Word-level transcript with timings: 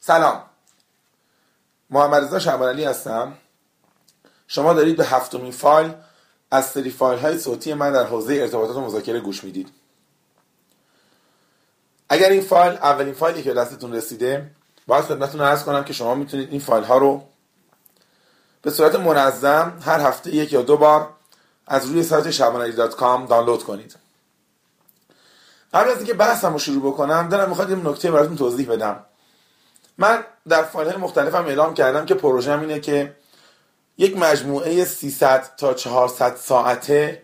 سلام. 0.00 0.42
محمد 1.90 2.24
رضا 2.24 2.38
شعبانی 2.38 2.84
هستم. 2.84 3.32
شما 4.46 4.74
دارید 4.74 4.96
به 4.96 5.06
هفتمین 5.06 5.52
فایل 5.52 5.94
از 6.50 6.66
سری 6.66 6.90
فایل 6.90 7.18
های 7.18 7.38
صوتی 7.38 7.74
من 7.74 7.92
در 7.92 8.06
حوزه 8.06 8.34
ارتباطات 8.34 8.76
و 8.76 8.80
مذاکره 8.80 9.20
گوش 9.20 9.44
می‌دید. 9.44 9.68
اگر 12.08 12.30
این 12.30 12.42
فایل 12.42 12.72
اولین 12.72 13.14
فایلی 13.14 13.42
که 13.42 13.54
دستتون 13.54 13.92
رسیده 13.92 14.50
باید 14.86 15.04
خدمتتون 15.04 15.40
عرض 15.40 15.64
کنم 15.64 15.84
که 15.84 15.92
شما 15.92 16.14
می‌تونید 16.14 16.50
این 16.50 16.60
فایل 16.60 16.84
ها 16.84 16.98
رو 16.98 17.28
به 18.62 18.70
صورت 18.70 18.94
منظم 18.94 19.78
هر 19.84 20.00
هفته 20.00 20.34
یک 20.34 20.52
یا 20.52 20.62
دو 20.62 20.76
بار 20.76 21.08
از 21.66 21.86
روی 21.86 22.02
سایت 22.02 22.30
شعبانعلی.com 22.30 23.28
دانلود 23.28 23.64
کنید. 23.64 23.96
قبل 25.74 25.90
از 25.90 25.96
اینکه 25.96 26.14
بحثم 26.14 26.52
رو 26.52 26.58
شروع 26.58 26.92
بکنم 26.92 27.28
دارم 27.28 27.48
می‌خواد 27.48 27.70
یه 27.70 27.76
نکته 27.76 28.10
براتون 28.10 28.36
توضیح 28.36 28.72
بدم. 28.72 29.04
من 30.00 30.24
در 30.48 30.62
فایل 30.62 30.96
مختلفم 30.96 31.46
اعلام 31.46 31.74
کردم 31.74 32.06
که 32.06 32.14
پروژم 32.14 32.60
اینه 32.60 32.80
که 32.80 33.16
یک 33.98 34.16
مجموعه 34.16 34.84
300 34.84 35.56
تا 35.56 35.74
400 35.74 36.36
ساعته 36.36 37.22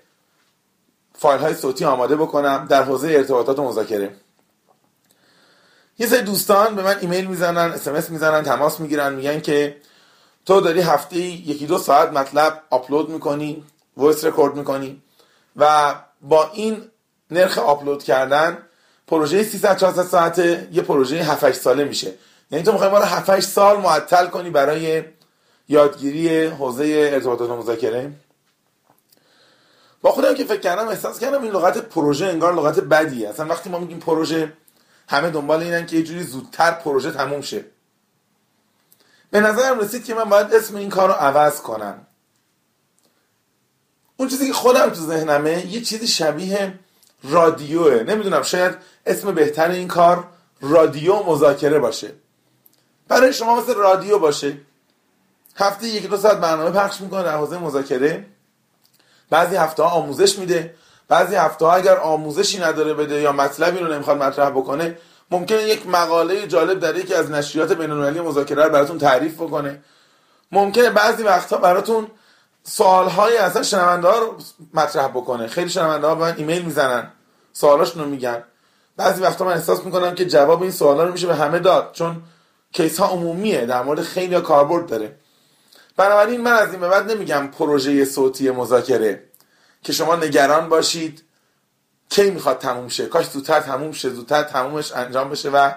فایل 1.19 1.41
های 1.41 1.55
صوتی 1.55 1.85
آماده 1.85 2.17
بکنم 2.17 2.67
در 2.71 2.83
حوزه 2.83 3.09
ارتباطات 3.09 3.59
و 3.59 3.65
مذاکره. 3.65 4.11
یه 5.99 6.07
سری 6.07 6.23
دوستان 6.23 6.75
به 6.75 6.83
من 6.83 6.97
ایمیل 7.01 7.27
می‌زنن 7.27 7.73
اسمس 7.73 8.11
می‌زنن 8.11 8.43
تماس 8.43 8.81
می‌گیرن 8.81 9.15
میگن 9.15 9.41
که 9.41 9.77
تو 10.47 10.61
داری 10.61 10.81
هفته 10.81 11.17
یکی 11.17 11.67
دو 11.67 11.79
ساعت 11.79 12.13
مطلب 12.13 12.63
آپلود 12.71 13.09
می‌کنی 13.09 13.65
voice 13.97 14.25
record 14.25 14.57
می‌کنی 14.57 15.03
و 15.57 15.95
با 16.21 16.51
این 16.53 16.91
نرخ 17.31 17.59
آپلود 17.59 18.03
کردن 18.03 18.59
پروژه 19.07 19.43
300 19.43 19.77
400 19.77 20.03
ساعته 20.03 20.69
یه 20.73 20.83
پروژه 20.83 21.17
7 21.17 21.45
8 21.45 21.61
ساله 21.61 21.85
میشه. 21.85 22.13
یعنی 22.51 22.65
تو 22.65 22.73
می‌خوای 22.73 22.91
ما 22.91 22.99
رو 22.99 23.05
7 23.05 23.31
8 23.31 23.49
سال 23.49 23.81
معطل 23.81 24.27
کنی 24.27 24.51
برای 24.51 25.05
یادگیری 25.69 26.45
حوزه 26.47 27.11
ارتباطات 27.13 27.51
مذاکره؟ 27.51 28.13
با 30.03 30.13
خودم 30.13 30.35
که 30.35 30.45
فکر 30.45 30.61
کردم 30.61 30.89
احساس 30.89 31.19
کردم 31.19 31.43
این 31.43 31.53
لغت 31.53 31.79
پروژه 31.79 32.27
انگار 32.27 32.55
لغت 32.55 32.81
بدیه. 32.81 33.29
اصلا 33.29 33.47
وقتی 33.47 33.71
ما 33.71 33.79
میگیم 33.79 33.99
پروژه 33.99 34.53
همه 35.09 35.31
دنبال 35.31 35.63
اینن 35.63 35.87
که 35.87 35.97
یه 35.97 36.03
جوری 36.03 36.23
زودتر 36.23 36.71
پروژه 36.71 37.11
تموم 37.11 37.41
شه. 37.41 37.65
به 39.31 39.41
نظرم 39.41 39.79
رسید 39.79 40.05
که 40.05 40.15
من 40.15 40.25
باید 40.25 40.55
اسم 40.55 40.77
این 40.77 40.91
کار 40.91 41.09
رو 41.09 41.15
عوض 41.15 41.61
کنم. 41.61 42.07
اون 44.17 44.29
چیزی 44.29 44.47
که 44.47 44.53
خودم 44.53 44.89
تو 44.89 45.01
ذهنمه 45.01 45.67
یه 45.67 45.81
چیزی 45.81 46.07
شبیه 46.07 46.79
رادیوه. 47.25 48.03
نمی‌دونم 48.03 48.43
شاید 48.43 48.75
اسم 49.07 49.35
بهتر 49.35 49.71
این 49.71 49.89
کار 49.89 50.29
رادیو 50.61 51.23
مذاکره 51.23 51.79
باشه. 51.79 52.13
برای 53.09 53.33
شما 53.33 53.61
مثل 53.61 53.75
رادیو 53.75 54.19
باشه. 54.19 54.57
هفته 55.57 55.87
یک 55.87 56.09
دو 56.09 56.17
ساعت 56.17 56.37
برنامه 56.37 56.71
پخش 56.71 57.01
می‌کنه 57.01 57.23
در 57.23 57.37
حوزه 57.37 57.59
مذاکره. 57.59 58.27
بعضی 59.31 59.57
هفته 59.57 59.83
ها 59.83 59.89
آموزش 59.89 60.39
میده. 60.39 60.75
بعضی 61.09 61.35
هفته 61.35 61.65
ها 61.65 61.73
اگر 61.73 61.97
آموزشی 61.97 62.59
نداره 62.59 62.95
بده 62.95 63.21
یا 63.21 63.33
مطلبی 63.33 63.79
رو 63.79 63.93
نمی‌خواد 63.93 64.17
مطرح 64.23 64.51
بکنه 64.51 64.99
ممکنه 65.31 65.63
یک 65.63 65.87
مقاله 65.87 66.47
جالب 66.47 66.79
در 66.79 66.97
یکی 66.97 67.15
از 67.15 67.31
نشریات 67.31 67.73
بین‌المللی 67.73 68.21
مذاکره 68.21 68.65
رو 68.65 68.71
براتون 68.71 68.99
تعریف 68.99 69.35
بکنه. 69.35 69.83
ممکنه 70.53 70.91
بعضی 70.91 71.23
وقتها 71.23 71.59
براتون 71.59 72.07
سوالهای 72.63 73.37
اصلا 73.37 73.63
شنونده 73.63 74.09
ها 74.09 74.19
رو 74.19 74.37
مطرح 74.75 75.09
بکنه. 75.09 75.47
خیلی 75.47 75.71
شنونده 75.71 76.07
ها 76.07 76.15
به 76.15 76.21
من 76.21 76.35
ایمیل 76.37 76.63
می‌زنن. 76.63 77.11
سوالاشون 77.53 78.03
رو 78.03 78.09
میگن. 78.09 78.43
بعضی 78.97 79.23
وقتا 79.23 79.45
من 79.45 79.53
احساس 79.53 79.85
می‌کنم 79.85 80.15
که 80.15 80.27
جواب 80.27 80.63
این 80.63 80.71
سوالا 80.71 81.05
رو 81.05 81.13
میشه 81.13 81.27
به 81.27 81.35
همه 81.35 81.59
داد 81.59 81.91
چون 81.93 82.23
کیس 82.73 83.01
ها 83.01 83.07
عمومیه 83.07 83.67
در 83.67 83.83
مورد 83.83 84.03
خیلی 84.03 84.41
کاربرد 84.41 84.87
داره. 84.87 85.17
بنابراین 85.97 86.41
من 86.41 86.53
از 86.53 86.71
این 86.71 86.81
به 86.81 86.89
بعد 86.89 87.11
نمیگم 87.11 87.47
پروژه 87.47 88.05
صوتی 88.05 88.51
مذاکره 88.51 89.23
که 89.83 89.93
شما 89.93 90.17
نگران 90.17 90.69
باشید 90.69 91.23
کی 92.09 92.31
می‌خواد 92.31 92.59
تموم 92.59 92.89
شه. 92.89 93.07
کاش 93.07 93.31
زودتر 93.31 93.61
تموم 93.61 93.93
شه 93.93 94.11
زودتر 94.11 94.43
تمومش 94.43 94.93
انجام 94.93 95.31
بشه 95.31 95.51
و 95.51 95.71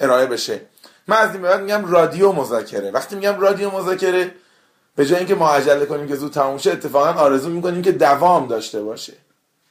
ارائه 0.00 0.26
بشه. 0.26 0.60
من 1.06 1.16
از 1.16 1.32
این 1.32 1.42
به 1.42 1.48
بعد 1.48 1.60
میگم 1.60 1.90
رادیو 1.90 2.32
مذاکره. 2.32 2.90
وقتی 2.90 3.16
میگم 3.16 3.40
رادیو 3.40 3.70
مذاکره 3.70 4.34
به 4.96 5.06
جای 5.06 5.18
اینکه 5.18 5.34
ما 5.34 5.50
عجله 5.50 5.86
کنیم 5.86 6.08
که 6.08 6.16
زود 6.16 6.32
تموم 6.32 6.58
شه 6.58 6.72
اتفاقا 6.72 7.20
آرزو 7.20 7.50
می‌کنیم 7.50 7.82
که 7.82 7.92
دوام 7.92 8.46
داشته 8.46 8.82
باشه. 8.82 9.12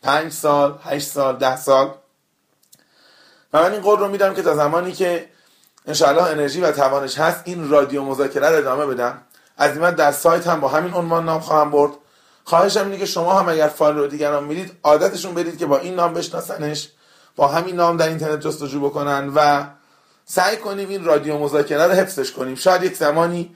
پنج 0.04 0.32
سال 0.32 0.80
هشت 0.84 1.08
سال 1.08 1.38
ده 1.38 1.58
سال. 1.58 1.94
و 3.54 3.64
من 3.64 3.72
این 3.72 3.82
قول 3.82 4.00
رو 4.00 4.08
میدم 4.08 4.34
که 4.34 4.42
تا 4.42 4.56
زمانی 4.56 4.92
که 4.92 5.30
انشاءالله 5.88 6.24
انرژی 6.24 6.62
و 6.62 6.72
توانش 6.72 7.18
هست 7.18 7.42
این 7.46 7.70
رادیو 7.70 8.04
مذاکره 8.04 8.50
رو 8.50 8.56
ادامه 8.56 8.86
بدم. 8.86 9.22
از 9.58 9.78
این 9.78 9.92
در 9.92 10.12
سایت 10.12 10.48
هم 10.48 10.60
با 10.60 10.68
همین 10.68 10.94
عنوان 10.94 11.26
نام 11.26 11.40
خواهم 11.40 11.72
برد. 11.72 11.92
خواهشم 12.44 12.84
اینه 12.84 12.98
که 12.98 13.06
شما 13.06 13.40
هم 13.40 13.50
اگر 13.50 13.68
فایل 13.68 13.98
رو 13.98 14.08
دیگران 14.08 14.44
می‌دید 14.44 14.72
عادتشون 14.84 15.34
بدید 15.34 15.58
که 15.58 15.66
با 15.66 15.78
این 15.78 15.96
نام 15.96 16.14
بشناسنش 16.14 16.90
با 17.36 17.48
همین 17.48 17.76
نام 17.76 17.98
در 17.98 18.08
اینترنت 18.08 18.40
جستجو 18.40 18.80
بکنن 18.80 19.32
و 19.36 19.66
سعی 20.26 20.58
کنیم 20.58 20.90
این 20.90 21.06
رادیو 21.06 21.38
مذاکره 21.38 21.88
رو 21.88 21.92
حفظش 21.92 22.32
کنیم. 22.32 22.56
شاید 22.56 22.84
یک 22.84 22.96
زمانی 22.96 23.56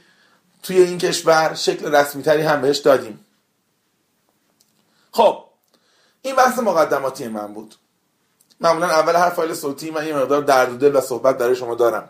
توی 0.64 0.81
این 0.81 0.97
کشور 0.97 1.53
شکل 1.53 1.96
رسمی 1.96 2.24
تری 2.24 2.41
هم 2.41 2.62
بهش 2.62 2.78
دادیم. 2.78 3.25
خب 5.12 5.44
این 6.22 6.36
بحث 6.36 6.59
مقدماتی 6.59 7.28
من 7.28 7.53
بود. 7.53 7.75
معمولا 8.62 8.88
اول 8.88 9.16
هر 9.16 9.30
فایل 9.30 9.53
صوتی 9.53 9.91
من 9.91 10.08
یه 10.08 10.16
مقدار 10.16 10.41
درد 10.41 10.74
و 10.74 10.78
دل 10.78 10.96
و 10.96 11.02
صحبت 11.02 11.38
برای 11.38 11.56
شما 11.56 11.75
دارم. 11.75 12.09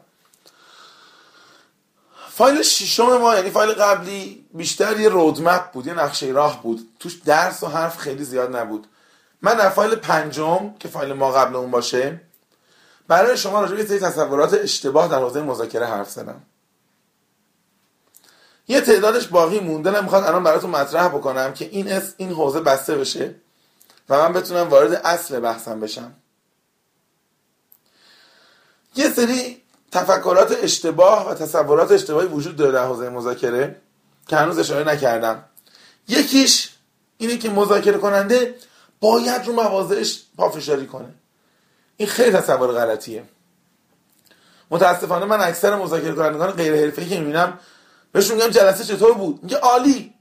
فایل 2.42 2.62
ششم 2.62 3.18
ما 3.18 3.36
یعنی 3.36 3.50
فایل 3.50 3.72
قبلی 3.72 4.46
بیشتر 4.54 5.00
یه 5.00 5.10
رودمپ 5.10 5.72
بود 5.72 5.88
یه 5.88 5.94
نقشه 5.94 6.26
راه 6.26 6.64
بود. 6.64 6.90
توش 7.00 7.16
درس 7.16 7.64
و 7.64 7.68
حرف 7.68 7.98
خیلی 7.98 8.24
زیاد 8.24 8.56
نبود. 8.56 8.88
من 9.42 9.54
در 9.54 9.70
فایل 9.70 9.96
پنجم 9.96 10.74
که 10.80 10.88
فایل 10.88 11.14
ما 11.14 11.32
قبل 11.32 11.56
اون 11.56 11.72
باشه 11.72 12.22
برای 13.08 13.38
شما 13.38 13.62
راجع 13.62 13.76
به 13.76 13.84
تصورات 13.84 14.54
اشتباه 14.54 15.08
در 15.08 15.20
حوزه 15.20 15.42
مذاکره 15.42 15.86
حرف 15.86 16.10
زدم. 16.10 16.42
یه 18.68 18.82
تعدادش 18.82 19.28
باقی 19.28 19.60
مونده 19.60 20.02
می‌خواد 20.02 20.24
الان 20.24 20.44
براتون 20.44 20.70
مطرح 20.70 21.08
بکنم 21.08 21.54
که 21.54 21.66
این 21.66 21.92
اس 21.92 22.14
این 22.18 22.32
حوزه 22.32 22.60
بسته 22.62 22.96
بشه 22.96 23.36
و 24.10 24.18
من 24.18 24.34
بتونم 24.34 24.70
وارد 24.70 24.94
اصل 24.94 25.40
بحثم 25.40 25.80
بشم. 25.80 26.14
یه 28.96 29.10
سری 29.10 29.61
تفکرات 29.92 30.58
اشتباه 30.64 31.30
و 31.30 31.34
تصورات 31.34 31.92
اشتباهی 31.92 32.28
وجود 32.28 32.56
داره 32.56 32.72
در 32.72 32.86
حوزه 32.86 33.10
مذاکره 33.10 33.82
که 34.28 34.36
هنوز 34.36 34.60
اشاره 34.60 34.92
نکردم. 34.92 35.46
یکیش 36.08 36.70
اینه 37.18 37.38
که 37.38 37.50
مذاکره 37.50 37.98
کننده 37.98 38.56
باید 39.00 39.46
رو 39.46 39.54
مواضعش 39.54 40.24
پافشاری 40.38 40.88
کنه. 40.88 41.14
این 41.98 42.10
خیلی 42.10 42.32
تصور 42.32 42.72
غلطیه. 42.72 43.24
متاسفانه 44.72 45.26
من 45.26 45.42
اکثر 45.42 45.76
مذاکره 45.76 46.14
کنندگان 46.14 46.52
غیر 46.52 46.76
حرفه‌ای 46.76 47.10
که 47.10 47.20
می‌بینم 47.20 47.60
بهشون 48.12 48.36
میگم 48.36 48.50
جلسه 48.50 48.84
چطور 48.84 49.14
بود؟ 49.14 49.44
میگه 49.44 49.58
عالی. 49.58 50.14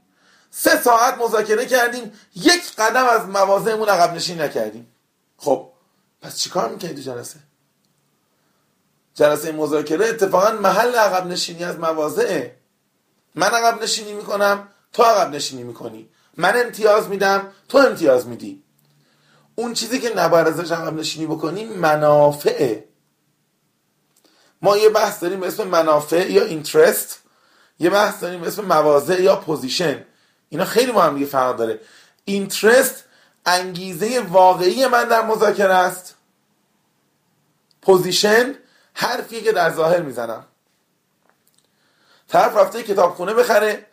سه 0.51 0.81
ساعت 0.81 1.17
مذاکره 1.17 1.65
کردیم 1.65 2.11
یک 2.35 2.75
قدم 2.77 3.05
از 3.05 3.25
مواضعمون 3.25 3.89
عقب 3.89 4.15
نشین 4.15 4.41
نکردیم. 4.41 4.87
خب 5.37 5.69
پس 6.21 6.37
چیکار 6.37 6.69
می‌کنید 6.69 6.95
تو 6.95 7.01
جلسه؟ 7.01 7.39
جلسه 9.15 9.51
مذاکره 9.51 10.05
اتفاقا 10.05 10.51
محل 10.51 10.95
عقب 10.95 11.27
نشینی 11.27 11.63
از 11.63 11.79
مواضعه. 11.79 12.55
من 13.35 13.47
عقب 13.47 13.83
نشینی 13.83 14.13
می‌کنم 14.13 14.67
تو 14.93 15.03
عقب 15.03 15.35
نشینی 15.35 15.63
می‌کنی. 15.63 16.09
من 16.37 16.59
امتیاز 16.65 17.09
میدم 17.09 17.51
تو 17.69 17.77
امتیاز 17.77 18.27
میدی. 18.27 18.63
اون 19.55 19.73
چیزی 19.73 19.99
که 19.99 20.13
نباید 20.15 20.47
ازش 20.47 20.71
عقب 20.71 20.93
نشینی 20.93 21.25
بکنی 21.25 21.65
منافعه. 21.65 22.87
ما 24.61 24.77
یه 24.77 24.89
بحث 24.89 25.19
داریم 25.23 25.43
اسم 25.43 25.63
منافع 25.67 26.31
یا 26.31 26.43
interest 26.43 27.19
یه 27.79 27.89
بحث 27.89 28.21
داریم 28.21 28.43
اسم 28.43 28.65
مواضع 28.65 29.21
یا 29.21 29.35
position 29.35 30.05
اینا 30.49 30.65
خیلی 30.65 30.91
با 30.91 31.01
هم 31.01 31.13
دیگه 31.13 31.25
فرق 31.25 31.55
داره. 31.55 31.79
interest 32.25 33.03
انگیزه 33.45 34.19
واقعی 34.19 34.85
من 34.85 35.03
در 35.03 35.25
مذاکره 35.25 35.73
است. 35.73 36.15
position 37.81 38.55
حرفی 38.93 39.41
که 39.41 39.51
در 39.51 39.71
ظاهر 39.71 40.01
می‌زنم. 40.01 40.45
طرف 42.27 42.55
رفته 42.55 42.83
کتابخونه 42.83 43.33
بخره 43.33 43.87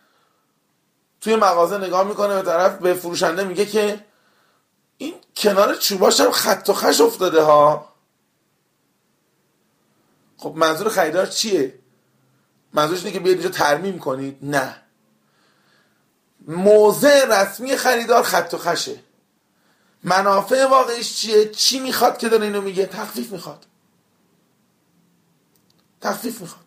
توی 1.21 1.35
مغازه 1.35 1.77
نگاه 1.77 2.07
می‌کنه 2.07 2.35
به 2.35 2.41
طرف 2.41 2.77
به 2.77 2.93
فروشنده 2.93 3.43
میگه 3.43 3.65
که 3.65 4.05
این 4.97 5.13
کنار 5.35 5.75
چوباش 5.75 6.19
هم 6.19 6.31
خط 6.31 6.69
و 6.69 6.73
خش 6.73 7.01
افتاده 7.01 7.41
ها. 7.41 7.93
خب 10.37 10.53
منظور 10.55 10.89
خریدار 10.89 11.25
چیه؟ 11.25 11.79
منظورش 12.73 12.99
اینه 12.99 13.11
که 13.11 13.19
بیاید 13.19 13.37
اینجا 13.37 13.57
ترمیم 13.57 13.99
کنید؟ 13.99 14.37
نه. 14.41 14.81
موضع 16.47 17.25
رسمی 17.25 17.77
خریدار 17.77 18.23
خط 18.23 18.53
و 18.53 18.57
خشه. 18.57 18.99
منافع 20.03 20.65
واقعیش 20.65 21.15
چیه؟ 21.15 21.49
چی 21.49 21.79
می‌خواد 21.79 22.17
که 22.17 22.29
داره 22.29 22.43
اینو 22.43 22.61
میگه؟ 22.61 22.85
تخفیف 22.85 23.31
می‌خواد. 23.31 23.65
تخفیف 26.01 26.41
می‌خواد. 26.41 26.65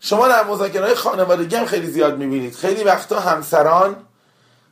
شما 0.00 0.28
در 0.28 0.44
مذاکره 0.44 0.84
های 0.84 0.94
خانوادگی 0.94 1.56
هم 1.56 1.66
خیلی 1.66 1.90
زیاد 1.90 2.18
می‌بینید. 2.18 2.54
خیلی 2.54 2.84
وقتا 2.84 3.20
همسران 3.20 3.96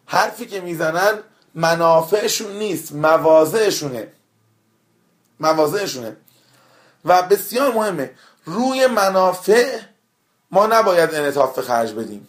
حرفی 0.06 0.46
که 0.46 0.60
می‌زنن 0.60 1.18
منافعشون 1.54 2.52
نیست 2.52 2.92
مواضعشونه. 2.92 4.12
مواضعشونه. 5.40 6.16
و 7.04 7.22
بسیار 7.22 7.72
مهمه. 7.72 8.10
روی 8.44 8.86
منافع 8.86 9.80
ما 10.50 10.66
نباید 10.66 11.14
انعطاف 11.14 11.60
خرج 11.60 11.92
بدیم. 11.92 12.28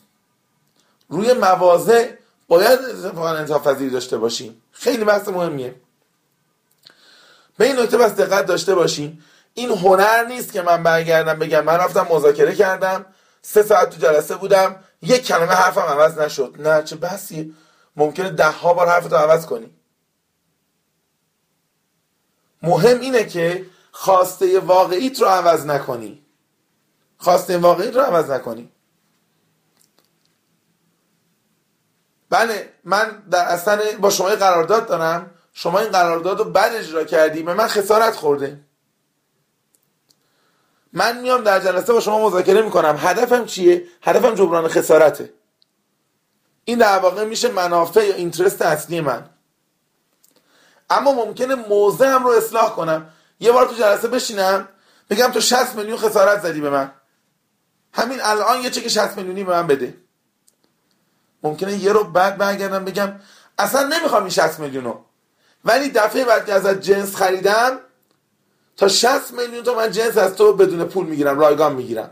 روی 1.09 1.33
مواضع 1.33 2.11
باید 2.47 2.79
انعطاف 3.17 3.67
پذیری 3.67 3.89
داشته 3.89 4.17
باشیم. 4.17 4.61
خیلی 4.71 5.03
بحث 5.03 5.27
مهمیه. 5.27 5.75
به 7.57 7.65
این 7.65 7.79
نکته 7.79 7.97
بس 7.97 8.11
دقت 8.11 8.45
داشته 8.45 8.75
باشیم 8.75 9.23
این 9.53 9.69
هنر 9.69 10.25
نیست 10.25 10.53
که 10.53 10.61
من 10.61 10.83
برگردم 10.83 11.39
بگم 11.39 11.63
من 11.63 11.75
رفتم 11.75 12.07
مذاکره 12.09 12.55
کردم 12.55 13.05
سه 13.41 13.63
ساعت 13.63 13.89
تو 13.89 13.97
جلسه 13.97 14.35
بودم 14.35 14.75
یک 15.01 15.25
کلمه 15.25 15.53
حرفم 15.53 15.81
عوض 15.81 16.19
نشد. 16.19 16.55
نه 16.59 16.83
چه 16.83 16.95
بحثی؟ 16.95 17.55
ممکنه 17.95 18.29
ده 18.29 18.51
ها 18.51 18.73
بار 18.73 18.87
حرفتو 18.87 19.15
عوض 19.15 19.45
کنی. 19.45 19.71
مهم 22.61 22.99
اینه 22.99 23.23
که 23.23 23.65
خواسته 23.91 24.59
واقعیت 24.59 25.21
رو 25.21 25.27
عوض 25.27 25.65
نکنی. 25.65 26.25
خواسته 27.17 27.57
واقعیت 27.57 27.95
رو 27.95 28.01
عوض 28.01 28.29
نکنی. 28.29 28.71
بله 32.29 32.73
من 32.83 33.23
در 33.31 33.45
اصلا 33.45 33.79
با 33.99 34.09
شما 34.09 34.29
قرارداد 34.29 34.87
دارم. 34.87 35.31
شما 35.53 35.79
این 35.79 35.89
قرارداد 35.89 36.39
رو 36.39 36.45
بد 36.45 36.71
اجرا 36.75 37.03
کردی 37.03 37.43
به 37.43 37.53
من 37.53 37.67
خسارت 37.67 38.15
خورده. 38.15 38.59
من 40.93 41.21
میام 41.21 41.43
در 41.43 41.59
جلسه 41.59 41.93
با 41.93 41.99
شما 41.99 42.27
مذاکره 42.27 42.61
می‌کنم. 42.61 42.95
هدفم 42.99 43.45
چیه؟ 43.45 43.87
هدفم 44.01 44.35
جبران 44.35 44.67
خسارته. 44.67 45.33
این 46.65 46.77
در 46.77 46.99
واقع 46.99 47.25
میشه 47.25 47.51
منافع 47.51 48.05
یا 48.05 48.15
اینترست 48.15 48.61
اصلی 48.61 49.01
من. 49.01 49.29
اما 50.89 51.11
ممکنه 51.11 51.55
موضعم 51.55 52.23
رو 52.23 52.29
اصلاح 52.29 52.75
کنم. 52.75 53.09
یه 53.39 53.51
بار 53.51 53.67
تو 53.67 53.75
جلسه 53.75 54.07
بشینم 54.07 54.67
بگم 55.09 55.27
تو 55.27 55.41
60 55.41 55.75
میلیون 55.75 55.97
خسارت 55.97 56.41
زدی 56.41 56.61
به 56.61 56.69
من. 56.69 56.91
همین 57.93 58.19
الان 58.21 58.61
یه 58.61 58.69
چک 58.69 58.87
60 58.87 59.17
میلیونی 59.17 59.43
به 59.43 59.51
من 59.51 59.67
بده. 59.67 59.97
ممکنه 61.43 61.73
یه 61.73 61.91
رو 61.91 62.03
بعد 62.03 62.37
برگردم 62.37 62.85
بگم 62.85 63.19
اصلا 63.57 63.87
نمی‌خوام 63.87 64.21
این 64.23 64.31
60 64.31 64.59
میلیونو. 64.59 64.99
ولی 65.65 65.89
دفعه 65.89 66.25
بعد 66.25 66.45
که 66.45 66.53
ازت 66.53 66.81
جنس 66.81 67.15
خریدم 67.15 67.79
تا 68.77 68.87
60 68.87 69.33
میلیون 69.33 69.63
تو 69.63 69.75
من 69.75 69.91
جنس 69.91 70.17
از 70.17 70.35
تو 70.35 70.53
بدون 70.53 70.83
پول 70.83 71.05
می‌گیرم 71.05 71.39
رایگان 71.39 71.75
می‌گیرم. 71.75 72.11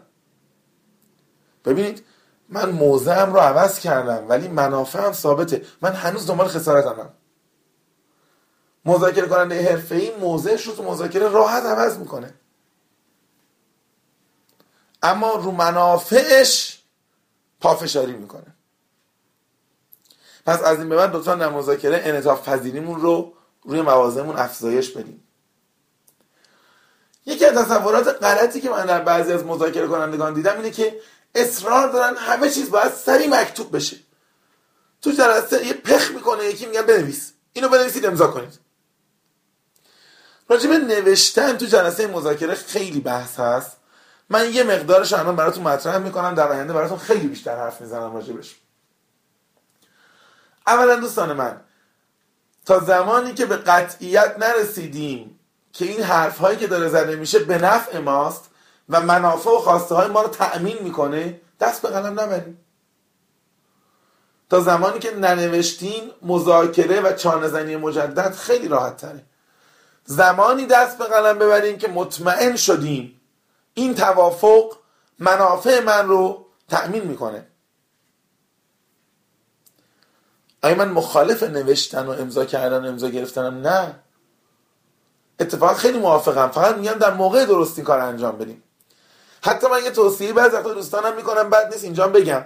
ببینید 1.66 2.04
من 2.50 2.70
موضعم 2.70 3.34
رو 3.34 3.40
عوض 3.40 3.80
کردم 3.80 4.30
ولی 4.30 4.48
منافعم 4.48 5.14
ثابته. 5.14 5.66
من 5.82 5.94
هنوز 5.94 6.28
دنبال 6.28 6.48
خسارتم. 6.48 7.14
مذاکره 8.86 9.28
کننده 9.28 9.70
حرفه 9.70 9.96
ای 9.96 10.16
موضعش 10.16 10.68
رو 10.68 10.76
تو 10.76 10.84
مذاکره 10.84 11.28
راحت 11.28 11.64
عوض 11.64 11.98
می‌کنه. 11.98 12.34
اما 15.04 15.36
رو 15.36 15.52
منافعش 15.52 16.82
پافشاری 17.60 18.14
می‌کنه. 18.14 18.56
پس 20.46 20.64
از 20.64 20.80
این 20.80 20.90
به 20.90 20.96
بعد 20.96 21.16
لطفا 21.16 21.36
در 21.36 21.50
مذاکره 21.50 22.02
انعطاف 22.04 22.50
پذیریمون 22.50 23.02
رو 23.02 23.34
روی 23.64 23.82
موازمون 23.82 24.36
افزایش 24.36 24.92
بدیم. 24.92 25.21
یکی 27.26 27.46
از 27.46 27.58
تصورات 27.58 28.24
غلطی 28.24 28.62
که 28.62 28.70
من 28.70 28.86
در 28.86 29.02
بعضی 29.02 29.34
از 29.34 29.46
مذاکره 29.46 29.88
کنندگان 29.88 30.34
دیدم 30.34 30.58
اینه 30.58 30.72
که 30.72 31.00
اصرار 31.36 31.92
دارن 31.92 32.18
همه 32.18 32.50
چیز 32.50 32.72
باید 32.72 32.94
سری 32.94 33.28
مکتوب 33.28 33.76
بشه. 33.76 33.98
تو 35.02 35.12
جلسه 35.12 35.66
یه 35.66 35.74
پخ 35.74 36.12
می‌کنه 36.12 36.46
یکی 36.46 36.66
میگن 36.66 36.82
بنویس. 36.82 37.34
اینو 37.54 37.70
بنویسید 37.70 38.06
امضا 38.06 38.28
کنید. 38.28 38.60
راجب 40.50 40.72
نوشتن 40.72 41.58
تو 41.58 41.66
جلسه 41.66 42.08
مذاکره 42.08 42.56
خیلی 42.56 43.00
بحث 43.00 43.40
هست. 43.40 43.78
من 44.30 44.54
یه 44.54 44.64
مقدارش 44.64 45.14
الان 45.14 45.36
براتون 45.36 45.64
مطرح 45.64 45.98
می‌کنم 45.98 46.36
در 46.36 46.48
آینده 46.48 46.74
براتون 46.74 46.98
خیلی 46.98 47.28
بیشتر 47.28 47.58
حرف 47.58 47.82
می‌زنم 47.82 48.14
راجبش. 48.14 48.56
اولا 50.68 50.96
دوستان 50.96 51.34
من 51.34 51.62
تا 52.66 52.80
زمانی 52.80 53.34
که 53.34 53.46
به 53.46 53.58
قطعیت 53.58 54.36
نرسیدیم 54.40 55.40
که 55.74 55.86
این 55.86 56.04
حرف 56.04 56.38
هایی 56.38 56.58
که 56.58 56.68
داره 56.68 56.90
زده 56.90 57.16
میشه 57.16 57.40
به 57.40 57.58
نفع 57.58 57.98
ماست 57.98 58.50
و 58.90 59.02
منافع 59.02 59.50
و 59.50 59.58
خواسته 59.58 59.96
های 59.96 60.08
ما 60.08 60.22
رو 60.22 60.28
تأمین 60.28 60.78
می‌کنه 60.82 61.42
دست 61.60 61.82
به 61.82 61.90
قلم 61.90 62.20
نبریم. 62.20 62.58
تا 64.50 64.60
زمانی 64.60 65.00
که 65.00 65.16
ننوشتیم 65.16 66.12
مذاکره 66.22 67.02
و 67.02 67.14
چانهزنی 67.14 67.76
مجدد 67.76 68.34
خیلی 68.34 68.68
راحت 68.68 68.98
تره 68.98 69.24
زمانی 70.06 70.66
دست 70.66 70.98
به 70.98 71.06
قلم 71.06 71.40
ببریم 71.40 71.78
که 71.78 71.88
مطمئن 71.88 72.56
شدیم 72.56 73.22
این 73.74 73.96
توافق 73.96 74.78
منافع 75.20 75.84
من 75.84 76.08
رو 76.08 76.46
تأمین 76.70 77.04
می‌کنه. 77.04 77.48
آیا 80.64 80.76
من 80.76 80.90
مخالف 80.90 81.44
نوشتن 81.44 82.06
و 82.06 82.10
امضا 82.12 82.46
کردن 82.46 82.86
و 82.86 82.88
امضا 82.88 83.10
گرفتنم؟ 83.10 83.68
نه. 83.68 84.00
اتفاقا 85.42 85.74
خیلی 85.74 86.00
موافقم. 86.00 86.48
فقط 86.48 86.76
میگم 86.76 86.92
در 86.94 87.14
موقع 87.14 87.46
درست 87.46 87.78
این 87.78 87.86
کار 87.86 88.00
انجام 88.00 88.38
بدیم. 88.38 88.64
حتی 89.42 89.68
من 89.68 89.84
یه 89.84 89.92
توصیه 89.92 90.34
بعضی 90.34 90.56
وقتا 90.56 90.74
دوستانم 90.74 91.16
می‌کنم 91.16 91.50
بعد 91.50 91.74
نیست 91.74 91.84
اینجا 91.84 92.08
بگم. 92.08 92.46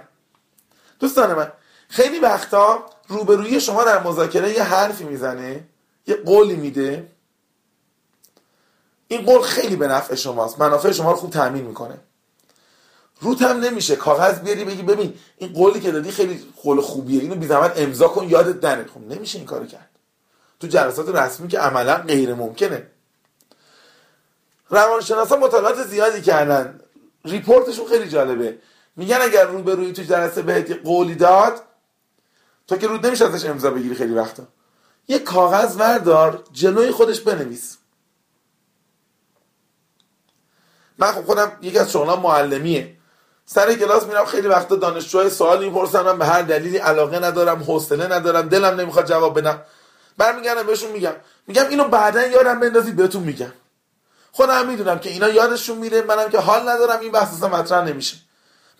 دوستان 1.00 1.34
من 1.34 1.52
خیلی 1.88 2.18
وقتا 2.18 2.86
روبروی 3.08 3.60
شما 3.60 3.84
در 3.84 4.02
مذاکره 4.02 4.52
یه 4.52 4.62
حرفی 4.62 5.04
می‌زنه 5.04 5.64
یه 6.06 6.16
قولی 6.16 6.56
میده. 6.56 7.12
این 9.08 9.26
قول 9.26 9.42
خیلی 9.42 9.76
به 9.76 9.88
نفع 9.88 10.14
شماست. 10.14 10.60
منافع 10.60 10.92
شما 10.92 11.10
رو 11.10 11.16
خوب 11.16 11.30
تأمین 11.30 11.64
می‌کنه. 11.64 11.98
روت 13.20 13.42
هم 13.42 13.60
نمیشه. 13.60 13.96
کاغذ 13.96 14.40
بیاری 14.40 14.64
بگی 14.64 14.82
ببین 14.82 15.14
این 15.36 15.52
قولی 15.52 15.80
که 15.80 15.90
دادی 15.90 16.10
خیلی 16.10 16.52
قول 16.62 16.80
خوبیه. 16.80 17.20
اینو 17.20 17.34
بی 17.34 17.52
امضا 17.52 18.08
کن 18.08 18.28
یادت 18.28 18.64
نره. 18.64 18.86
خب 18.94 19.00
نمیشه 19.00 19.38
این 19.38 19.46
کارو 19.46 19.66
کرد. 19.66 19.90
تو 20.60 20.66
جلسات 20.66 21.08
رسمی 21.08 21.48
که 21.48 21.58
عملا 21.58 21.94
غیر 21.94 22.34
ممکنه 22.34 22.86
روانشناسا 24.70 25.36
مطالعات 25.36 25.86
زیادی 25.86 26.22
کردن. 26.22 26.80
ریپورتشون 27.24 27.88
خیلی 27.88 28.08
جالبه. 28.08 28.58
میگن 28.96 29.18
اگر 29.22 29.44
رو 29.44 29.62
به 29.62 29.74
روی 29.74 29.92
تو 29.92 30.02
جلسه 30.02 30.42
بهت 30.42 30.70
قولی 30.84 31.14
داد 31.14 31.60
تو 32.66 32.76
که 32.76 32.86
رود 32.86 33.06
نمیشه 33.06 33.24
ازش 33.24 33.48
امضا 33.48 33.70
بگیری 33.70 33.94
خیلی 33.94 34.14
وقتا. 34.14 34.42
یه 35.08 35.18
کاغذ 35.18 35.76
وردار 35.76 36.44
جلوی 36.52 36.90
خودش 36.90 37.20
بنویس. 37.20 37.76
من 40.98 41.12
خب 41.12 41.24
خودم 41.24 41.52
یکی 41.62 41.78
از 41.78 41.92
شغلام 41.92 42.20
معلمیه. 42.20 42.96
سر 43.46 43.74
کلاس 43.74 44.06
میرم 44.06 44.24
خیلی 44.24 44.48
وقتا 44.48 44.76
دانشجوهای 44.76 45.30
سوال 45.30 45.64
می‌پرسن 45.64 46.02
من 46.02 46.18
به 46.18 46.26
هر 46.26 46.42
دلیلی 46.42 46.76
علاقه 46.76 47.18
ندارم 47.18 47.62
حوصله 47.62 48.06
ندارم 48.06 48.48
دلم 48.48 48.80
نمی‌خواد 48.80 49.08
جواب 49.08 49.38
بدم. 49.38 49.62
برمیگردم 50.18 50.62
بهشون 50.62 50.92
میگم. 50.92 51.12
میگم 51.46 51.68
اینو 51.68 51.84
بعدا 51.84 52.26
یادم 52.26 52.60
بندازید 52.60 52.96
بهتون 52.96 53.22
میگم. 53.22 53.52
خودم 54.32 54.66
می‌دونم 54.68 54.98
که 54.98 55.10
اینا 55.10 55.28
یادشون 55.28 55.78
میره 55.78 56.02
منم 56.02 56.28
که 56.28 56.38
حال 56.38 56.68
ندارم 56.68 57.00
این 57.00 57.12
بحث 57.12 57.34
اصلا 57.34 57.48
مطرح 57.48 57.84
نمیشه. 57.84 58.16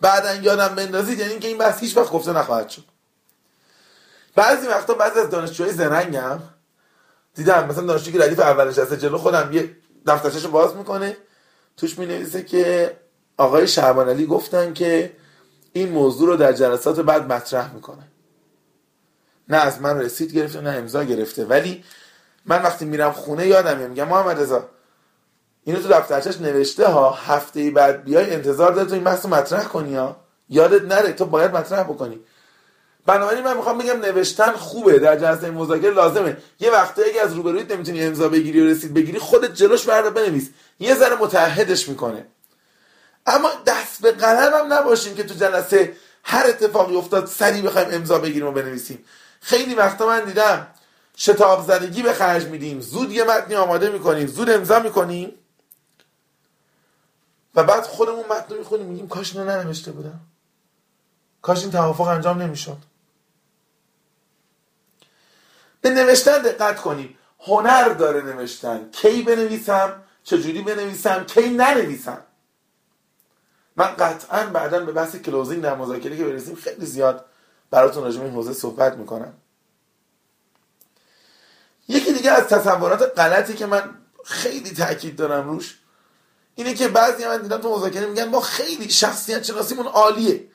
بعدا 0.00 0.34
یادم 0.34 0.74
بندازید 0.74 1.18
یعنی 1.18 1.38
که 1.38 1.48
این 1.48 1.58
بحث 1.58 1.80
هیچ 1.80 1.96
وقت 1.96 2.10
گفته 2.10 2.32
نخواهد 2.32 2.68
شد. 2.68 2.84
بعضی 4.34 4.66
وقتا 4.66 4.94
بعضی 4.94 5.20
از 5.20 5.30
دانشجوهای 5.30 5.72
زرنگم 5.72 6.38
دیدم 7.34 7.66
مثلا 7.66 7.82
دانشجوی 7.82 8.12
که 8.12 8.24
ردیف 8.24 8.40
اولش 8.40 8.78
هست 8.78 8.94
جلو 8.94 9.18
خودم 9.18 9.52
یه 9.52 9.76
دفترچه‌شو 10.06 10.50
باز 10.50 10.76
می‌کنه. 10.76 11.16
توش 11.76 11.98
می 11.98 12.44
که 12.44 12.96
آقای 13.36 13.68
شعبان 13.68 14.08
علی 14.08 14.26
گفتن 14.26 14.72
که 14.72 15.16
این 15.72 15.88
موضوع 15.88 16.28
رو 16.28 16.36
در 16.36 16.52
جلسات 16.52 17.00
بعد 17.00 17.32
مطرح 17.32 17.74
می‌کنه. 17.74 18.02
نه 19.48 19.56
از 19.56 19.80
من 19.80 20.00
رسید 20.00 20.32
گرفته 20.32 20.60
نه 20.60 20.70
امضا 20.70 21.04
گرفته. 21.04 21.44
ولی 21.44 21.84
من 22.44 22.62
وقتی 22.62 22.84
میرم 22.84 23.12
خونه 23.12 23.46
یادم 23.46 23.78
میگم 23.78 24.08
محمد 24.08 24.40
رضا 24.40 24.68
اینو 25.64 25.82
تو 25.82 25.88
دفترچش 25.88 26.40
نوشته 26.40 26.86
ها 26.86 27.10
هفته 27.10 27.70
بعد 27.70 28.04
بیای 28.04 28.34
انتظار 28.34 28.72
داره 28.72 28.88
تو 28.88 28.94
این 28.94 29.04
بحث 29.04 29.26
مطرح 29.26 29.64
کنی 29.64 29.96
ها. 29.96 30.16
یادت 30.48 30.82
نره 30.82 31.12
تو 31.12 31.24
باید 31.24 31.56
مطرح 31.56 31.82
بکنی. 31.82 32.20
بنابراین 33.06 33.44
من 33.44 33.56
می‌خوام 33.56 33.78
بگم 33.78 34.00
نوشتن 34.00 34.52
خوبه 34.52 34.98
در 34.98 35.16
جلسه 35.16 35.50
مذاکره 35.50 35.90
لازمه. 35.90 36.36
یه 36.60 36.70
وقتی 36.70 37.02
اگه 37.04 37.20
از 37.20 37.34
روبرویت 37.34 37.72
نمی‌تونی 37.72 38.02
امضا 38.02 38.28
بگیری 38.28 38.60
و 38.60 38.66
رسید 38.66 38.94
بگیری 38.94 39.18
خودت 39.18 39.54
جلوش 39.54 39.84
بردا 39.84 40.10
بنویس. 40.10 40.50
یه 40.80 40.94
ذره 40.94 41.16
متحدش 41.16 41.88
می‌کنه. 41.88 42.26
اما 43.26 43.50
دست 43.66 44.02
به 44.02 44.12
قلم 44.12 44.72
نباشیم 44.72 45.14
که 45.14 45.24
تو 45.24 45.34
جلسه 45.34 45.92
هر 46.24 46.46
اتفاقی 46.46 46.96
افتاد 46.96 47.26
سریع 47.26 47.62
بخوایم 47.62 47.88
امضا 47.90 48.18
بگیریم 48.18 48.46
و 48.46 48.52
بنویسیم. 48.52 49.04
خیلی 49.40 49.74
وقتا 49.74 50.06
من 50.06 50.24
دیدم 50.24 50.66
شتاب 51.16 51.66
زدگی 51.66 52.02
به 52.02 52.12
خرج 52.12 52.44
میدیم. 52.44 52.80
زود 52.80 53.10
یه 53.12 53.24
متنی 53.24 53.54
آماده 53.54 53.90
می‌کنیم 53.90 54.26
زود 54.26 54.50
امضا 54.50 54.78
می‌کنیم. 54.78 55.32
و 57.54 57.64
بعد 57.64 57.82
خودمون 57.82 58.24
متن 58.26 58.54
می‌خونیم 58.58 58.86
میگیم 58.86 59.08
کاش 59.08 59.36
اینو 59.36 59.50
ننوشته 59.50 59.92
بودم. 59.92 60.20
کاش 61.42 61.62
این 61.62 61.70
توافق 61.70 62.08
انجام 62.08 62.42
نمی‌شد. 62.42 62.78
به 65.80 65.90
نوشتن 65.90 66.38
دقت 66.42 66.80
کنیم. 66.80 67.18
هنر 67.40 67.88
داره 67.88 68.22
نوشتن. 68.22 68.90
کی 68.90 69.22
بنویسم؟ 69.22 70.02
چجوری 70.24 70.62
بنویسم؟ 70.62 71.24
کی 71.24 71.50
ننویسم؟ 71.50 72.22
من 73.76 73.86
قطعا 73.86 74.46
بعدا 74.46 74.80
به 74.80 74.92
بحث 74.92 75.16
کلوزینگ 75.16 75.62
در 75.62 75.74
مذاکره 75.74 76.16
که 76.16 76.24
برسیم 76.24 76.54
خیلی 76.54 76.86
زیاد 76.86 77.24
براتون 77.70 78.04
راجع 78.04 78.20
این 78.20 78.32
حوزه 78.32 78.52
صحبت 78.52 78.94
می‌کنم. 78.94 79.34
یکی 81.88 82.12
دیگه 82.12 82.30
از 82.30 82.44
تصورات 82.44 83.18
غلطی 83.18 83.54
که 83.54 83.66
من 83.66 83.94
خیلی 84.24 84.70
تاکید 84.70 85.16
دارم 85.16 85.48
روش 85.48 85.78
اینه 86.54 86.74
که 86.74 86.88
بعضی 86.88 87.26
من 87.26 87.42
دیدم 87.42 87.58
تو 87.58 87.76
مذاکره 87.76 88.06
میگن 88.06 88.24
ما 88.24 88.40
خیلی 88.40 88.90
شخصیت 88.90 89.42
شناسیمون 89.42 89.86
عالیه. 89.86 90.48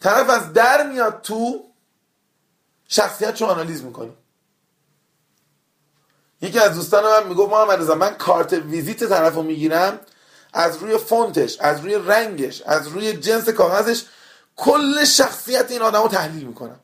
طرف 0.00 0.30
از 0.30 0.52
در 0.52 0.86
میاد 0.86 1.20
تو 1.22 1.64
شخصیت 2.88 3.34
چو 3.34 3.46
آنالیز 3.46 3.82
می‌کنیم 3.82 4.16
یکی 6.42 6.58
از 6.58 6.74
دوستان 6.74 7.04
من 7.04 7.28
می‌گفت 7.28 7.52
محمد 7.52 7.80
رضا 7.80 7.94
من 7.94 8.14
کارت 8.14 8.52
ویزیت 8.52 9.04
طرف 9.04 9.34
رو 9.34 9.42
می‌گیرم 9.42 10.00
از 10.52 10.76
روی 10.76 10.98
فونتش 10.98 11.60
از 11.60 11.80
روی 11.80 11.94
رنگش 11.94 12.62
از 12.62 12.88
روی 12.88 13.12
جنس 13.12 13.48
کاغذش 13.48 14.04
کل 14.58 15.04
شخصیت 15.04 15.70
این 15.70 15.82
آدم 15.82 16.02
رو 16.02 16.08
تحلیل 16.08 16.46
می‌کنم. 16.46 16.80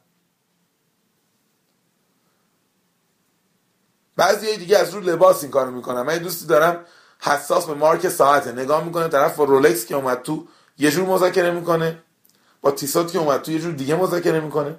بعضی 4.17 4.57
دیگه 4.57 4.79
از 4.79 4.95
روی 4.95 5.07
لباس 5.07 5.43
این 5.43 5.51
کارو 5.51 5.71
می‌کنم 5.71 6.07
من 6.07 6.19
دوستی 6.19 6.47
دارم 6.47 6.85
حساس 7.21 7.67
به 7.67 7.75
مارک 7.75 8.09
ساعته. 8.09 8.53
نگاه 8.53 8.85
می‌کنه 8.85 9.09
طرف 9.09 9.37
با 9.37 9.45
رولکس 9.45 9.87
که 9.87 9.95
اومد 9.95 10.23
تو 10.23 10.49
یه 10.79 10.91
جور 10.91 11.09
مذاکره 11.09 11.51
می‌کنه. 11.51 12.03
با 12.61 12.71
تیسات 12.71 13.13
که 13.13 13.19
اومد 13.19 13.43
تو 13.43 13.53
یه 13.53 13.59
جور 13.59 13.73
دیگه 13.73 13.97
مذاکره 13.97 14.41
می‌کنه. 14.41 14.77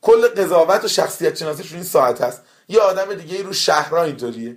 کل 0.00 0.28
قضاوت 0.28 0.84
و 0.84 0.88
شخصیت 0.88 1.36
شناسیش 1.36 1.70
رو 1.70 1.74
این 1.74 1.84
ساعت 1.84 2.20
هست. 2.20 2.42
یه 2.68 2.80
آدم 2.80 3.14
دیگه 3.14 3.42
رو 3.42 3.52
شهرها 3.52 4.02
اینطوریه. 4.02 4.56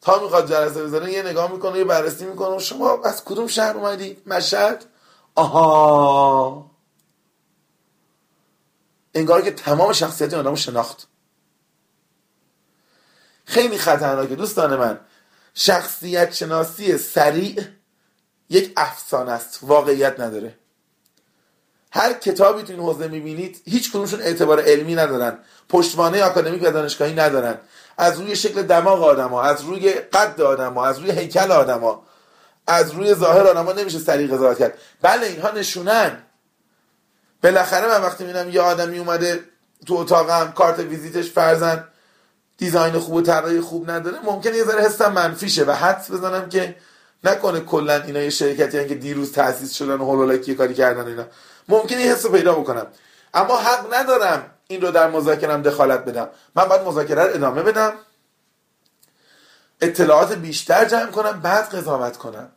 تا 0.00 0.22
می‌خواد 0.22 0.50
جلسه 0.50 0.84
بزنه 0.84 1.12
یه 1.12 1.22
نگاه 1.22 1.52
می‌کنه 1.52 1.78
یه 1.78 1.84
بررسی 1.84 2.24
می‌کنه. 2.24 2.58
شما 2.58 3.02
از 3.04 3.24
کدوم 3.24 3.46
شهر 3.46 3.76
اومدی؟ 3.76 4.22
مشهد؟ 4.26 4.84
آها. 5.34 6.70
انگار 9.14 9.42
که 9.42 9.50
تمام 9.50 9.92
شخصیت 9.92 10.32
این 10.32 10.40
آدم 10.40 10.54
شناخت. 10.54 11.08
خیلی 13.44 13.78
خطرناکه. 13.78 14.36
دوستان 14.36 14.76
من 14.76 15.00
شخصیت 15.54 16.32
شناسی 16.32 16.98
سریع 16.98 17.64
یک 18.50 18.72
افسانه 18.76 19.32
است. 19.32 19.58
واقعیت 19.62 20.20
نداره. 20.20 20.58
هر 21.90 22.12
کتابی 22.12 22.62
تو 22.62 22.72
این 22.72 22.82
حوزه 22.82 23.08
می‌بینید 23.08 23.62
هیچ 23.64 23.90
کدومشون 23.90 24.20
اعتبار 24.20 24.60
علمی 24.60 24.94
ندارن. 24.94 25.38
پشتوانه 25.68 26.22
آکادمیک 26.22 26.62
و 26.62 26.70
دانشگاهی 26.70 27.14
ندارن. 27.14 27.58
از 27.98 28.20
روی 28.20 28.36
شکل 28.36 28.62
دماغ 28.62 29.02
آدما 29.02 29.42
از 29.42 29.62
روی 29.62 29.92
قد 29.92 30.40
آدما 30.40 30.86
از 30.86 30.98
روی 30.98 31.10
هیکل 31.10 31.52
آدما 31.52 32.02
از 32.66 32.90
روی 32.90 33.14
ظاهر 33.14 33.46
آدما 33.46 33.72
نمیشه 33.72 33.98
سریع 33.98 34.34
قضاوت 34.34 34.58
کرد. 34.58 34.78
بله 35.02 35.26
اینها 35.26 35.50
نشونن. 35.50 36.22
بالاخره 37.42 37.88
من 37.88 38.02
وقتی 38.02 38.24
می‌بینم 38.24 38.50
یه 38.50 38.60
آدمی 38.60 38.98
اومده 38.98 39.40
تو 39.86 39.94
اتاقم 39.94 40.52
کارت 40.52 40.78
ویزیتش 40.78 41.30
فرزن 41.30 41.84
دیزاین 42.58 42.98
خوب 42.98 43.14
و 43.14 43.22
طراحی 43.22 43.60
خوب 43.60 43.90
نداره 43.90 44.18
ممکنه 44.24 44.56
یه 44.56 44.64
ذره 44.64 44.82
حسم 44.82 45.12
منفیشه 45.12 45.64
و 45.64 45.72
حدس 45.72 46.10
بزنم 46.10 46.48
که 46.48 46.76
نکنه 47.24 47.60
کلا 47.60 48.02
اینا 48.02 48.20
یه 48.20 48.30
شرکتی 48.30 48.88
که 48.88 48.94
دیروز 48.94 49.32
تاسیس 49.32 49.74
شدن 49.74 49.94
و 49.94 50.04
هولولکی 50.04 50.54
کاری 50.54 50.74
کردن 50.74 51.06
اینا. 51.06 51.26
ممکنه 51.68 51.98
حس 51.98 52.26
پیدا 52.26 52.54
بکنم. 52.54 52.86
اما 53.34 53.56
حق 53.56 53.94
ندارم 53.94 54.50
این 54.66 54.80
رو 54.80 54.90
در 54.90 55.10
مذاکرم 55.10 55.62
دخالت 55.62 56.04
بدم. 56.04 56.28
من 56.54 56.64
باید 56.64 56.82
مذاکره 56.82 57.24
رو 57.24 57.34
ادامه 57.34 57.62
بدم. 57.62 57.92
اطلاعات 59.80 60.32
بیشتر 60.32 60.84
جمع 60.84 61.10
کنم 61.10 61.40
بعد 61.40 61.74
قضاوت 61.74 62.16
کنم. 62.16 62.48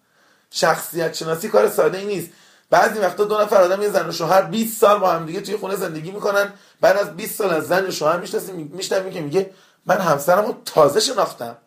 شخصیت 0.52 1.14
شناسی 1.14 1.50
کار 1.50 1.70
ساده 1.70 1.98
ای 1.98 2.06
نیست. 2.06 2.30
بعضی 2.70 3.00
وقتا 3.00 3.24
دو 3.24 3.42
نفر 3.42 3.62
آدم 3.62 3.82
یه 3.82 3.90
زن 3.90 4.10
و 4.10 4.12
شوهر 4.12 4.42
20 4.42 4.82
سال 4.82 5.00
با 5.00 5.12
هم 5.12 5.26
دیگه 5.26 5.42
توی 5.42 5.58
خونه 5.58 5.76
زندگی 5.76 6.12
می‌کنن. 6.12 6.54
بعد 6.82 6.98
از 6.98 7.16
20 7.16 7.38
سال 7.38 7.50
از 7.54 7.68
زن 7.68 7.88
و 7.88 7.92
شوهر 7.92 8.18
می‌شناسیم 8.18 9.12
که 9.12 9.22
میگه 9.22 9.54
من 9.86 9.98
همسرم 9.98 10.46
رو 10.46 10.56
تازه 10.66 11.00
شناختم. 11.00 11.58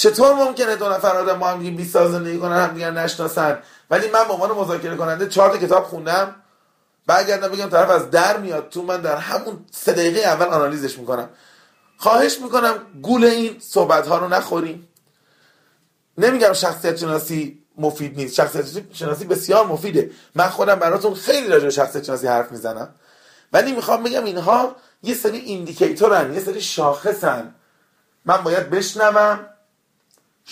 چطور 0.00 0.34
ممکنه 0.34 0.76
دو 0.76 0.88
نفر 0.88 1.16
آدم 1.16 1.38
با 1.38 1.48
هم 1.48 1.58
دیگه 1.58 1.70
20 1.70 1.92
سال 1.92 2.12
زندگی 2.12 2.38
کنن 2.38 2.56
هم 2.56 2.74
دیگه 2.74 2.90
نشناسن؟ 2.90 3.58
ولی 3.90 4.10
من 4.10 4.24
به 4.24 4.32
عنوان 4.32 4.52
مذاکره 4.52 4.96
کننده 4.96 5.28
چهار 5.28 5.50
تا 5.50 5.56
کتاب 5.56 5.84
خوندم. 5.84 6.34
برگردم 7.06 7.48
بگم 7.48 7.68
طرف 7.68 7.90
از 7.90 8.10
در 8.10 8.36
میاد 8.36 8.68
تو 8.68 8.82
من 8.82 9.00
در 9.00 9.16
همون 9.16 9.64
سه 9.70 9.92
دقیقه 9.92 10.20
اول 10.20 10.46
آنالیزش 10.46 10.98
می‌کنم. 10.98 11.28
خواهش 11.96 12.38
می‌کنم 12.38 12.74
گول 13.02 13.24
این 13.24 13.56
صحبت 13.60 14.08
ها 14.08 14.18
رو 14.18 14.28
نخوریم. 14.28 14.88
نمیگم 16.18 16.52
شخصیت 16.52 16.96
شناسی 16.96 17.62
مفید 17.78 18.16
نیست. 18.16 18.34
شخصیت 18.34 18.64
شناسی 18.92 19.24
بسیار 19.24 19.66
مفیده. 19.66 20.10
من 20.34 20.48
خودم 20.48 20.74
براتون 20.74 21.14
خیلی 21.14 21.48
راجع 21.48 21.68
شخصیت 21.68 22.04
شناسی 22.04 22.26
حرف 22.26 22.52
می‌زنم. 22.52 22.94
ولی 23.52 23.72
می‌خوام 23.72 24.02
بگم 24.02 24.24
اینها 24.24 24.76
یه 25.02 25.14
سری 25.14 25.38
ایندیکیتورن 25.38 26.34
یه 26.34 26.40
سری 26.40 26.60
شاخصن. 26.60 27.54
من 28.24 28.36
باید 28.36 28.70
بشنوم. 28.70 29.46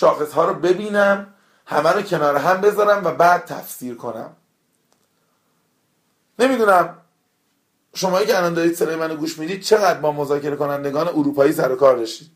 شاخص 0.00 0.32
ها 0.32 0.44
رو 0.44 0.54
ببینم 0.54 1.34
همه 1.66 1.92
رو 1.92 2.02
کنار 2.02 2.36
هم 2.36 2.60
بذارم 2.60 3.04
و 3.04 3.12
بعد 3.12 3.44
تفسیر 3.44 3.94
کنم. 3.94 4.36
نمی‌دونم 6.38 6.98
شما 7.94 8.22
که 8.22 8.38
الان 8.38 8.54
دارید 8.54 8.74
صدای 8.74 8.96
منو 8.96 9.16
گوش 9.16 9.38
می‌دید 9.38 9.62
چقدر 9.62 10.00
با 10.00 10.12
مذاکره 10.12 10.56
کنندگان 10.56 11.08
اروپایی 11.08 11.52
سر 11.52 11.72
و 11.72 11.76
کار 11.76 11.96
داشتید. 11.96 12.30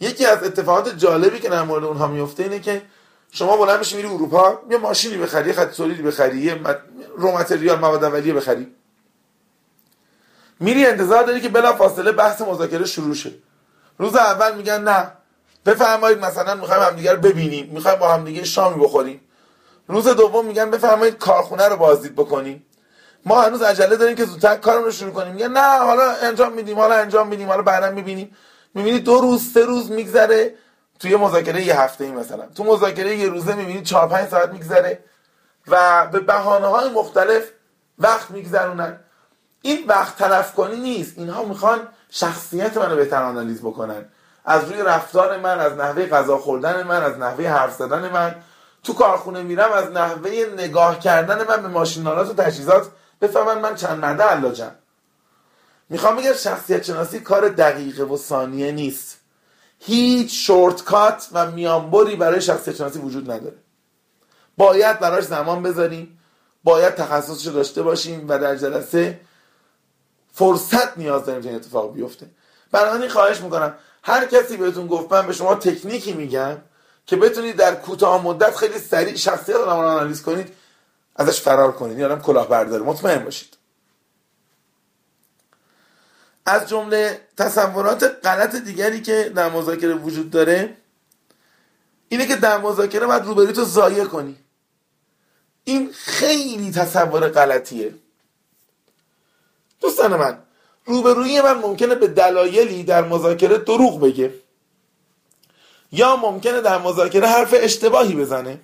یکی 0.00 0.26
از 0.26 0.42
اتفاقات 0.42 0.96
جالبی 0.96 1.38
که 1.38 1.48
در 1.48 1.62
مورد 1.62 1.84
اونها 1.84 2.06
میفته 2.06 2.42
اینه 2.42 2.60
که 2.60 2.82
شما 3.30 3.56
بلند 3.56 3.78
میشی 3.78 3.96
میری 3.96 4.08
اروپا 4.08 4.62
یه 4.70 4.78
ماشینی 4.78 5.16
بخری 5.16 5.48
یه 5.48 5.54
خط 5.54 5.70
تولیدی 5.70 6.02
بخری 6.02 6.38
یه 6.38 6.60
رو 7.16 7.32
متریال 7.32 7.78
مواد 7.78 8.04
اولیه 8.04 8.34
بخری. 8.34 8.74
میری 10.60 10.86
انتظار 10.86 11.24
داری 11.24 11.40
که 11.40 11.48
بلا 11.48 11.72
فاصله 11.72 12.12
بحث 12.12 12.40
مذاکره 12.40 12.84
شروع 12.84 13.14
شه. 13.14 13.32
روز 13.98 14.16
اول 14.16 14.56
میگن 14.56 14.82
نه. 14.82 15.19
بفرمایید 15.66 16.24
مثلا 16.24 16.54
می‌خوایم 16.54 16.82
همدیگه 16.82 17.12
رو 17.12 17.20
ببینیم 17.20 17.70
می‌خوایم 17.72 17.98
با 17.98 18.08
همدیگه 18.08 18.44
شامی 18.44 18.84
بخوریم. 18.84 19.20
روز 19.88 20.08
دوم 20.08 20.46
میگن 20.46 20.70
بفرمایید 20.70 21.18
کارخونه 21.18 21.68
رو 21.68 21.76
بازدید 21.76 22.14
بکنیم. 22.14 22.66
ما 23.26 23.42
هنوز 23.42 23.62
عجله 23.62 23.96
داریم 23.96 24.16
که 24.16 24.24
زودتر 24.24 24.56
کارمون 24.56 24.84
رو 24.84 24.90
شروع 24.90 25.12
کنیم. 25.12 25.32
میگن 25.32 25.50
نه 25.52 25.78
حالا 25.78 26.10
انجام 26.22 26.52
میدیم 26.52 26.78
حالا 26.78 26.94
انجام 26.94 27.28
میدیم 27.28 27.48
حالا 27.48 27.62
بعدا 27.62 27.90
می‌بینیم. 27.90 28.36
می‌بینید 28.74 29.04
دو 29.04 29.20
روز 29.20 29.52
سه 29.52 29.64
روز 29.64 29.90
میگذره 29.90 30.54
توی 30.98 31.16
مذاکره 31.16 31.62
یه 31.62 31.80
هفته 31.80 32.04
ای 32.04 32.10
مثلا. 32.10 32.46
تو 32.54 32.64
مذاکره 32.64 33.16
یه 33.16 33.28
روزه 33.28 33.54
می‌بینید 33.54 33.84
چهار 33.84 34.08
پنج 34.08 34.28
ساعت 34.28 34.50
میگذره 34.50 35.04
و 35.68 36.06
به 36.06 36.20
بهانه 36.20 36.66
های 36.66 36.88
مختلف 36.88 37.44
وقت 37.98 38.30
میگذرونن. 38.30 39.00
این 39.62 39.84
وقت 39.86 40.18
تلف 40.18 40.54
کنی 40.54 40.76
نیست. 40.76 41.18
اینها 41.18 41.44
می‌خوان 41.44 41.88
شخصیت 42.10 42.76
منو 42.76 42.96
بهتر 42.96 43.22
آنالیز 43.22 43.60
بکنن. 43.60 44.04
از 44.44 44.64
روی 44.64 44.82
رفتار 44.82 45.38
من 45.38 45.60
از 45.60 45.72
نحوه 45.72 46.06
غذا 46.06 46.38
خوردن 46.38 46.82
من 46.82 47.02
از 47.02 47.18
نحوه 47.18 47.48
حرف 47.48 47.74
زدن 47.74 48.08
من. 48.08 48.34
تو 48.82 48.94
کارخونه 48.94 49.42
میرم 49.42 49.72
از 49.72 49.90
نحوه 49.90 50.30
نگاه 50.56 50.98
کردن 50.98 51.46
من 51.46 51.62
به 51.62 51.68
ماشینالات 51.68 52.30
و 52.30 52.42
تجهیزات 52.42 52.90
بفهمن 53.20 53.58
من 53.58 53.74
چند 53.74 53.98
مرده 53.98 54.22
علاجم. 54.22 54.70
می‌خوام 55.88 56.16
بگم 56.16 56.32
شخصیت 56.32 56.84
شناسی 56.84 57.20
کار 57.20 57.48
دقیقه 57.48 58.02
و 58.02 58.16
ثانیه 58.16 58.72
نیست. 58.72 59.20
هیچ 59.78 60.46
شورتکات 60.46 61.28
و 61.32 61.50
میانبری 61.50 62.16
برای 62.16 62.40
شخصیت 62.40 62.76
شناسی 62.76 62.98
وجود 62.98 63.30
نداره. 63.30 63.56
باید 64.56 64.98
براش 64.98 65.24
زمان 65.24 65.62
بذاریم 65.62 66.18
باید 66.64 66.94
تخصصش 66.94 67.46
داشته 67.46 67.82
باشیم 67.82 68.28
و 68.28 68.38
در 68.38 68.56
جلسه 68.56 69.20
فرصت 70.32 70.98
نیاز 70.98 71.24
داریم 71.24 71.42
که 71.42 71.54
اتفاق 71.54 71.94
بیفته. 71.94 72.26
بنابراین 72.72 73.08
خواهش 73.08 73.40
می‌کنم 73.40 73.74
هر 74.02 74.26
کسی 74.26 74.56
بهتون 74.56 74.86
گفت 74.86 75.12
من 75.12 75.26
به 75.26 75.32
شما 75.32 75.54
تکنیکی 75.54 76.12
میگم 76.12 76.56
که 77.06 77.16
بتونید 77.16 77.56
در 77.56 77.74
کوتاه 77.74 78.24
مدت 78.24 78.56
خیلی 78.56 78.78
سریع 78.78 79.16
شخصیت 79.16 79.56
رو 79.56 79.64
آنالیز 79.64 80.22
کنید 80.22 80.54
ازش 81.16 81.40
فرار 81.40 81.72
کنید. 81.72 81.96
این 81.96 82.06
آدم 82.06 82.22
کلاه 82.22 82.48
برداره 82.48 82.82
مطمئن 82.82 83.24
باشید. 83.24 83.56
از 86.46 86.68
جمله 86.68 87.20
تصورات 87.36 88.04
غلط 88.24 88.56
دیگری 88.56 89.00
که 89.00 89.32
در 89.34 89.50
مذاکره 89.50 89.94
وجود 89.94 90.30
داره 90.30 90.76
اینه 92.08 92.26
که 92.26 92.36
در 92.36 92.58
مذاکره 92.58 93.06
باید 93.06 93.24
روبری 93.24 93.52
تو 93.52 93.64
ضایع 93.64 94.04
کنی. 94.04 94.36
این 95.64 95.92
خیلی 95.92 96.72
تصور 96.72 97.28
غلطیه. 97.28 97.94
دوستان 99.80 100.16
من 100.16 100.38
روبرویی 100.90 101.40
من 101.40 101.58
ممکنه 101.58 101.94
به 101.94 102.06
دلایلی 102.06 102.82
در 102.82 103.04
مذاکره 103.04 103.58
دروغ 103.58 104.00
بگه. 104.00 104.34
یا 105.92 106.16
ممکنه 106.16 106.60
در 106.60 106.78
مذاکره 106.78 107.26
حرف 107.26 107.54
اشتباهی 107.58 108.14
بزنه. 108.14 108.60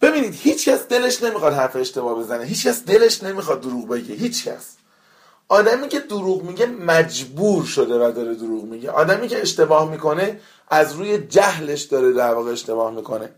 ببینید 0.00 0.34
هیچ 0.34 0.68
کس 0.68 0.88
دلش 0.88 1.22
نمی‌خواد 1.22 1.52
حرف 1.52 1.76
اشتباه 1.76 2.18
بزنه. 2.18 2.44
هیچ 2.44 2.66
کس 2.66 2.84
دلش 2.84 3.22
نمی‌خواد 3.22 3.60
دروغ 3.60 3.88
بگه. 3.88 4.14
هیچ 4.14 4.48
کس 4.48 4.76
آدمی 5.48 5.88
که 5.88 6.00
دروغ 6.00 6.42
میگه 6.42 6.66
مجبور 6.66 7.64
شده 7.64 7.94
و 7.94 8.12
داره 8.12 8.34
دروغ 8.34 8.64
میگه. 8.64 8.90
آدمی 8.90 9.28
که 9.28 9.42
اشتباه 9.42 9.90
می‌کنه 9.90 10.40
از 10.68 10.92
روی 10.92 11.18
جهلش 11.18 11.82
داره 11.82 12.12
در 12.12 12.34
واقع 12.34 12.50
اشتباه 12.52 12.90
می‌کنه. 12.90 13.30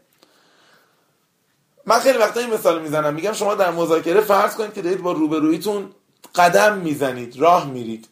من 1.87 1.99
خیلی 1.99 2.19
وقتا 2.19 2.41
این 2.41 2.55
مثال 2.55 2.83
می‌زنم. 2.83 3.15
میگم 3.15 3.33
شما 3.33 3.55
در 3.55 3.71
مذاکره 3.71 4.21
فرض 4.21 4.55
کنید 4.55 4.75
که 4.75 4.83
دارید 4.83 5.03
با 5.03 5.13
روبرویتون 5.13 5.91
قدم 6.35 6.79
می‌زنید 6.79 7.37
راه 7.37 7.71
میرید. 7.71 8.09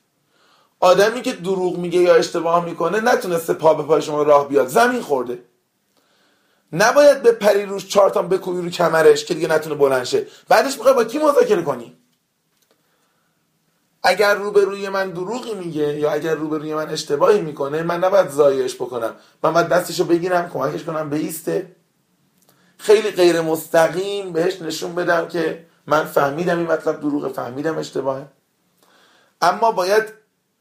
آدمی 0.81 1.23
که 1.23 1.33
دروغ 1.33 1.79
میگه 1.79 2.01
یا 2.01 2.15
اشتباه 2.15 2.65
می‌کنه 2.65 3.01
نتونسته 3.01 3.55
پا 3.55 3.75
به 3.75 3.83
پای 3.83 4.03
شما 4.03 4.23
راه 4.23 4.49
بیاد. 4.49 4.67
زمین 4.67 5.03
خورده. 5.03 5.43
نباید 6.73 7.23
به 7.23 7.33
پری 7.33 7.67
روش 7.67 7.89
چارتان 7.89 8.29
بکوبی 8.29 8.63
رو 8.63 8.71
کمرش 8.71 9.25
که 9.25 9.35
دیگه 9.35 9.49
نتونه 9.49 9.75
بلند 9.75 10.05
شه. 10.05 10.27
بعدش 10.49 10.77
می‌خوای 10.77 10.95
با 10.95 11.05
کی 11.05 11.19
مذاکره 11.19 11.63
کنی؟ 11.63 11.97
اگر 14.03 14.35
روبروی 14.35 14.89
من 14.89 15.11
دروغی 15.11 15.55
میگه 15.55 15.99
یا 15.99 16.13
اگر 16.13 16.35
روبروی 16.35 16.75
من 16.75 16.89
اشتباهی 16.89 17.41
می‌کنه 17.41 17.83
من 17.83 18.05
نباید 18.05 18.29
زایش 18.29 18.75
بکنم. 18.75 19.15
من 19.43 19.53
باید 19.53 19.69
دستشو 19.69 20.05
بگیرم 20.05 20.51
کمکش 20.51 20.85
کنم 20.85 21.11
بیسته. 21.11 21.77
خیلی 22.79 23.11
غیر 23.11 23.41
مستقیم 23.41 24.33
بهش 24.33 24.63
نشون 24.63 24.95
بدم 24.95 25.29
که 25.29 25.67
من 25.87 26.05
فهمیدم 26.05 26.59
این 26.59 26.67
مطلب 26.67 27.01
دروغه 27.01 27.29
فهمیدم 27.29 27.79
اشتباهه. 27.79 28.27
اما 29.43 29.73
باید 29.73 30.05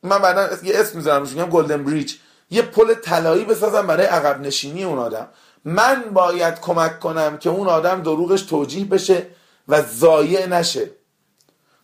من 0.03 0.17
بعدا 0.17 0.57
یه 0.63 0.79
اسم 0.79 0.97
می‌ذارم 0.97 1.21
میگم 1.21 1.49
گلدن 1.49 1.83
بریج 1.83 2.15
یه 2.49 2.61
پل 2.61 2.93
طلایی 2.93 3.45
بسازم 3.45 3.87
برای 3.87 4.05
عقب 4.05 4.41
نشینی 4.41 4.83
اون 4.83 4.99
آدم. 4.99 5.27
من 5.65 6.03
باید 6.13 6.59
کمک 6.59 6.99
کنم 6.99 7.37
که 7.37 7.49
اون 7.49 7.67
آدم 7.67 8.01
دروغش 8.01 8.41
توجیه 8.41 8.85
بشه 8.85 9.27
و 9.67 9.81
ضایع 9.81 10.45
نشه. 10.47 10.91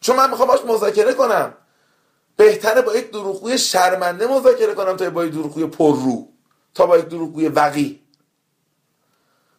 چون 0.01 0.15
من 0.15 0.29
می‌خوام 0.29 0.47
باش 0.47 0.59
مذاکره 0.67 1.13
کنم. 1.13 1.53
بهتره 2.37 2.81
با 2.81 2.95
یک 2.95 3.11
دروغگوی 3.11 3.57
شرمنده 3.57 4.27
مذاکره 4.27 4.73
کنم 4.73 4.97
تا 4.97 5.09
با 5.09 5.25
یک 5.25 5.31
دروغگوی 5.31 5.65
پررو 5.65 6.27
تا 6.73 6.85
با 6.85 6.97
یک 6.97 7.05
دروغگوی 7.05 7.47
وقی 7.47 7.99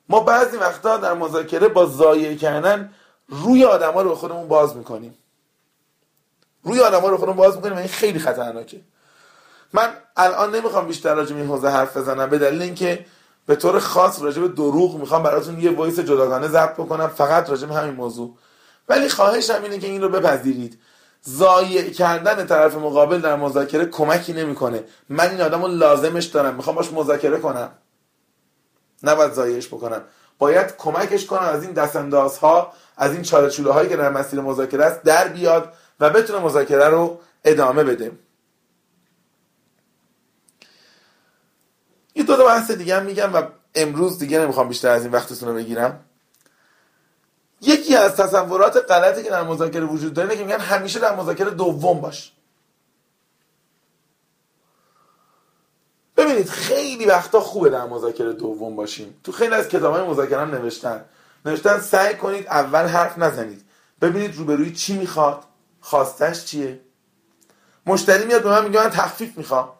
ما 0.08 0.20
بعضی 0.20 0.56
وقتا 0.56 0.96
در 0.96 1.14
مذاکره 1.14 1.68
با 1.68 1.86
ضایع 1.86 2.36
کردن 2.36 2.92
روی 3.28 3.64
آدما 3.64 4.02
رو 4.02 4.14
خودمون 4.14 4.48
باز 4.48 4.76
می‌کنیم. 4.76 5.14
روی 6.62 6.80
آدما 6.80 7.08
رو 7.08 7.16
خودمون 7.16 7.36
باز 7.36 7.56
می‌کنیم 7.56 7.74
و 7.74 7.78
این 7.78 7.88
خیلی 7.88 8.18
خطرناکه. 8.18 8.80
من 9.72 9.88
الان 10.16 10.54
نمی‌خوام 10.54 10.86
بیشتر 10.86 11.14
راجع 11.14 11.34
به 11.34 11.40
این 11.40 11.50
حوزه 11.50 11.68
حرف 11.68 11.96
بزنم 11.96 12.30
به 12.30 12.38
دلیل 12.38 12.62
اینکه 12.62 13.06
به 13.46 13.56
طور 13.56 13.78
خاص 13.78 14.22
راجع 14.22 14.40
به 14.42 14.48
دروغ 14.48 15.00
می‌خوام 15.00 15.22
براتون 15.22 15.60
یه 15.60 15.76
وایس 15.76 16.00
جداگانه 16.00 16.48
ضبط 16.48 16.74
بکنم 16.74 17.08
فقط 17.08 17.50
راجع 17.50 17.66
به 17.66 17.74
همین 17.74 17.94
موضوع. 17.94 18.36
ولی 18.88 19.08
خواهشم 19.08 19.62
اینه 19.62 19.78
که 19.78 19.86
این 19.86 20.02
رو 20.02 20.08
بپذیرید. 20.08 20.78
ضایع 21.28 21.90
کردن 21.90 22.46
طرف 22.46 22.74
مقابل 22.74 23.20
در 23.20 23.36
مذاکره 23.36 23.86
کمکی 23.86 24.32
نمی‌کنه. 24.32 24.84
من 25.08 25.30
این 25.30 25.40
آدم 25.40 25.62
رو 25.62 25.68
لازمش 25.68 26.24
دارم. 26.24 26.54
می‌خوام 26.54 26.76
باش 26.76 26.92
مذاکره 26.92 27.38
کنم. 27.38 27.70
نباید 29.02 29.32
ضایعش 29.32 29.68
بکنم. 29.68 30.02
باید 30.38 30.76
کمکش 30.76 31.26
کنم 31.26 31.48
از 31.48 31.62
این 31.62 31.72
دستانداز 31.72 32.38
ها 32.38 32.72
از 32.96 33.12
این 33.12 33.22
چالشوله 33.22 33.72
هایی 33.72 33.88
که 33.88 33.96
در 33.96 34.10
مسیر 34.10 34.40
مذاکره 34.40 34.84
است 34.84 35.02
در 35.02 35.28
بیاد 35.28 35.72
و 36.00 36.10
بتونه 36.10 36.44
مذاکره 36.44 36.88
رو 36.88 37.20
ادامه 37.44 37.84
بده. 37.84 38.12
یه 42.14 42.24
دو 42.24 42.36
تا 42.36 42.44
بحث 42.44 42.70
دیگه 42.70 42.96
هم 42.96 43.02
میگم 43.02 43.34
و 43.34 43.42
امروز 43.74 44.18
دیگه 44.18 44.38
نمی‌خوام 44.38 44.68
بیشتر 44.68 44.88
از 44.88 45.02
این 45.02 45.12
وقتتون 45.12 45.48
رو 45.48 45.54
بگیرم. 45.54 46.04
یکی 47.60 47.96
از 47.96 48.16
تصورات 48.16 48.76
غلطی 48.76 49.22
که 49.22 49.30
در 49.30 49.42
مذاکره 49.42 49.84
وجود 49.84 50.14
داره 50.14 50.36
که 50.36 50.44
میگن 50.44 50.60
همیشه 50.60 51.00
در 51.00 51.16
مذاکره 51.16 51.50
دوم 51.50 52.00
باش. 52.00 52.32
ببینید 56.18 56.48
خیلی 56.48 57.04
وقتا 57.04 57.40
خوبه 57.40 57.70
در 57.70 57.84
مذاکره 57.84 58.32
دوم 58.32 58.76
باشیم. 58.76 59.20
تو 59.24 59.32
خیلی 59.32 59.54
از 59.54 59.68
کتاب 59.68 59.94
های 59.94 60.02
مذاکره 60.02 60.40
هم 60.40 60.50
نوشتن. 60.50 61.04
نوشتن 61.44 61.80
سعی 61.80 62.14
کنید 62.14 62.46
اول 62.46 62.86
حرف 62.86 63.18
نزنید. 63.18 63.64
ببینید 64.00 64.36
روبروی 64.36 64.72
چی 64.72 64.98
می‌خواد 64.98 65.44
خواستش 65.80 66.44
چیه. 66.44 66.80
مشتری 67.86 68.26
میاد 68.26 68.42
به 68.42 68.48
من 68.48 68.64
میگه 68.64 68.80
من 68.80 68.90
تخفیف 68.90 69.38
می‌خوام. 69.38 69.72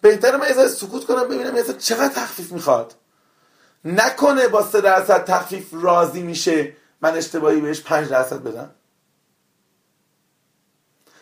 بهتره 0.00 0.36
من 0.36 0.48
یه 0.48 0.68
سکوت 0.68 1.06
کنم 1.06 1.24
ببینم 1.24 1.56
یه 1.56 1.64
چقدر 1.64 2.14
تخفیف 2.14 2.52
می‌خواد. 2.52 2.94
نکنه 3.84 4.48
با 4.48 4.62
سه 4.62 4.80
درصد 4.80 5.24
تخفیف 5.24 5.68
راضی 5.72 6.22
میشه 6.22 6.76
من 7.00 7.16
اشتباهی 7.16 7.60
بهش 7.60 7.80
پنج 7.80 8.08
درصد 8.08 8.42
بدم. 8.42 8.70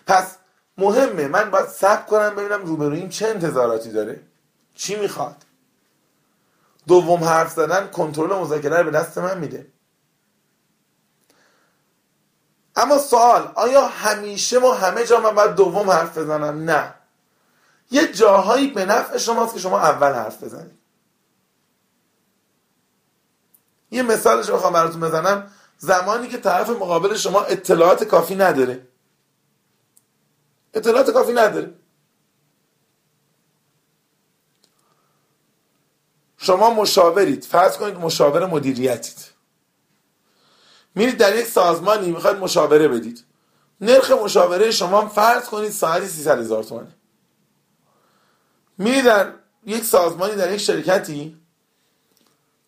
پس 0.06 0.36
مهمه. 0.80 1.28
من 1.28 1.50
باید 1.50 1.68
صبر 1.68 2.02
کنم 2.02 2.34
ببینم 2.34 2.64
روبرویم 2.64 3.08
چه 3.08 3.28
انتظاراتی 3.28 3.92
داره. 3.92 4.20
چی 4.74 4.96
می‌خواد؟ 4.96 5.36
دوم 6.86 7.24
حرف 7.24 7.52
زدن 7.52 7.86
کنترل 7.86 8.34
مذاکره 8.34 8.78
رو 8.78 8.84
به 8.84 8.90
دست 8.90 9.18
من 9.18 9.38
میده. 9.38 9.66
اما 12.76 12.98
سوال 12.98 13.52
آیا 13.54 13.86
همیشه 13.86 14.60
و 14.60 14.70
همه 14.70 15.04
جا 15.04 15.20
من 15.20 15.34
باید 15.34 15.54
دوم 15.54 15.90
حرف 15.90 16.18
بزنم؟ 16.18 16.70
نه. 16.70 16.94
یه 17.90 18.12
جاهایی 18.12 18.70
به 18.70 18.84
نفع 18.84 19.18
شماست 19.18 19.54
که 19.54 19.60
شما 19.60 19.80
اول 19.80 20.12
حرف 20.12 20.44
بزنید. 20.44 20.78
یه 23.90 24.02
مثالش 24.02 24.48
رو 24.48 24.56
بخوام 24.56 24.72
براتون 24.72 25.00
بزنم. 25.00 25.50
زمانی 25.78 26.28
که 26.28 26.38
طرف 26.38 26.70
مقابل 26.70 27.16
شما 27.16 27.42
اطلاعات 27.42 28.04
کافی 28.04 28.34
نداره. 28.34 28.86
اطلاعات 30.74 31.10
کافی 31.10 31.32
نداره. 31.32 31.74
شما 36.36 36.74
مشاورید. 36.74 37.44
فرض 37.44 37.76
کنید 37.76 37.94
مشاور 37.94 38.46
مدیریتید. 38.46 39.30
میرید 40.94 41.16
در 41.16 41.36
یک 41.36 41.46
سازمانی 41.46 42.10
می‌خواید 42.10 42.36
مشاوره 42.36 42.88
بدید. 42.88 43.24
نرخ 43.80 44.10
مشاوره 44.10 44.70
شما 44.70 45.08
فرض 45.08 45.44
کنید 45.44 45.70
ساعتی 45.70 46.06
300 46.06 46.38
هزار 46.38 46.64
تومانه 46.64 46.94
میرید 48.78 49.04
در 49.04 49.32
یک 49.66 49.84
سازمانی 49.84 50.34
در 50.34 50.52
یک 50.52 50.60
شرکتی 50.60 51.36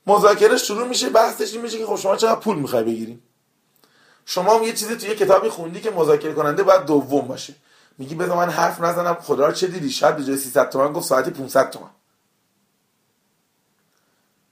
مذاکره 0.06 0.56
شروع 0.56 0.88
میشه 0.88 1.10
بحثش 1.10 1.54
میشه 1.54 1.78
که 1.78 1.86
خب 1.86 1.96
شما 1.96 2.16
چقدر 2.16 2.40
پول 2.40 2.58
می‌خوای 2.58 2.84
بگیریم 2.84 3.22
شما 4.24 4.58
هم 4.58 4.62
یه 4.62 4.72
چیزی 4.72 4.96
توی 4.96 5.14
کتابی 5.14 5.48
خوندی 5.48 5.80
که 5.80 5.90
مذاکره 5.90 6.34
کننده 6.34 6.62
باید 6.62 6.84
دوم 6.84 7.26
باشه. 7.26 7.54
میگی 7.98 8.14
بذار 8.14 8.36
من 8.36 8.50
حرف 8.50 8.80
نزنم. 8.80 9.14
خدا 9.14 9.46
رو 9.46 9.52
چه 9.52 9.66
دیدی؟ 9.66 9.90
شاید 9.90 10.16
به 10.16 10.24
جای 10.24 10.36
300 10.36 10.68
تومن 10.70 10.92
گفت 10.92 11.06
ساعتی 11.06 11.30
500 11.30 11.70
تومن. 11.70 11.90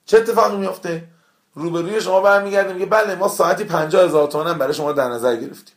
چه 0.04 0.18
اتفاقی 0.18 0.56
میفته 0.56 1.08
روبروی 1.54 2.00
شما 2.00 2.20
برمیگرده 2.20 2.72
میگه 2.72 2.86
بله 2.86 3.14
ما 3.14 3.28
ساعتی 3.28 3.64
50 3.64 4.04
هزار 4.04 4.28
تومن 4.28 4.58
برای 4.58 4.74
شما 4.74 4.92
در 4.92 5.08
نظر 5.08 5.36
گرفتیم. 5.36 5.76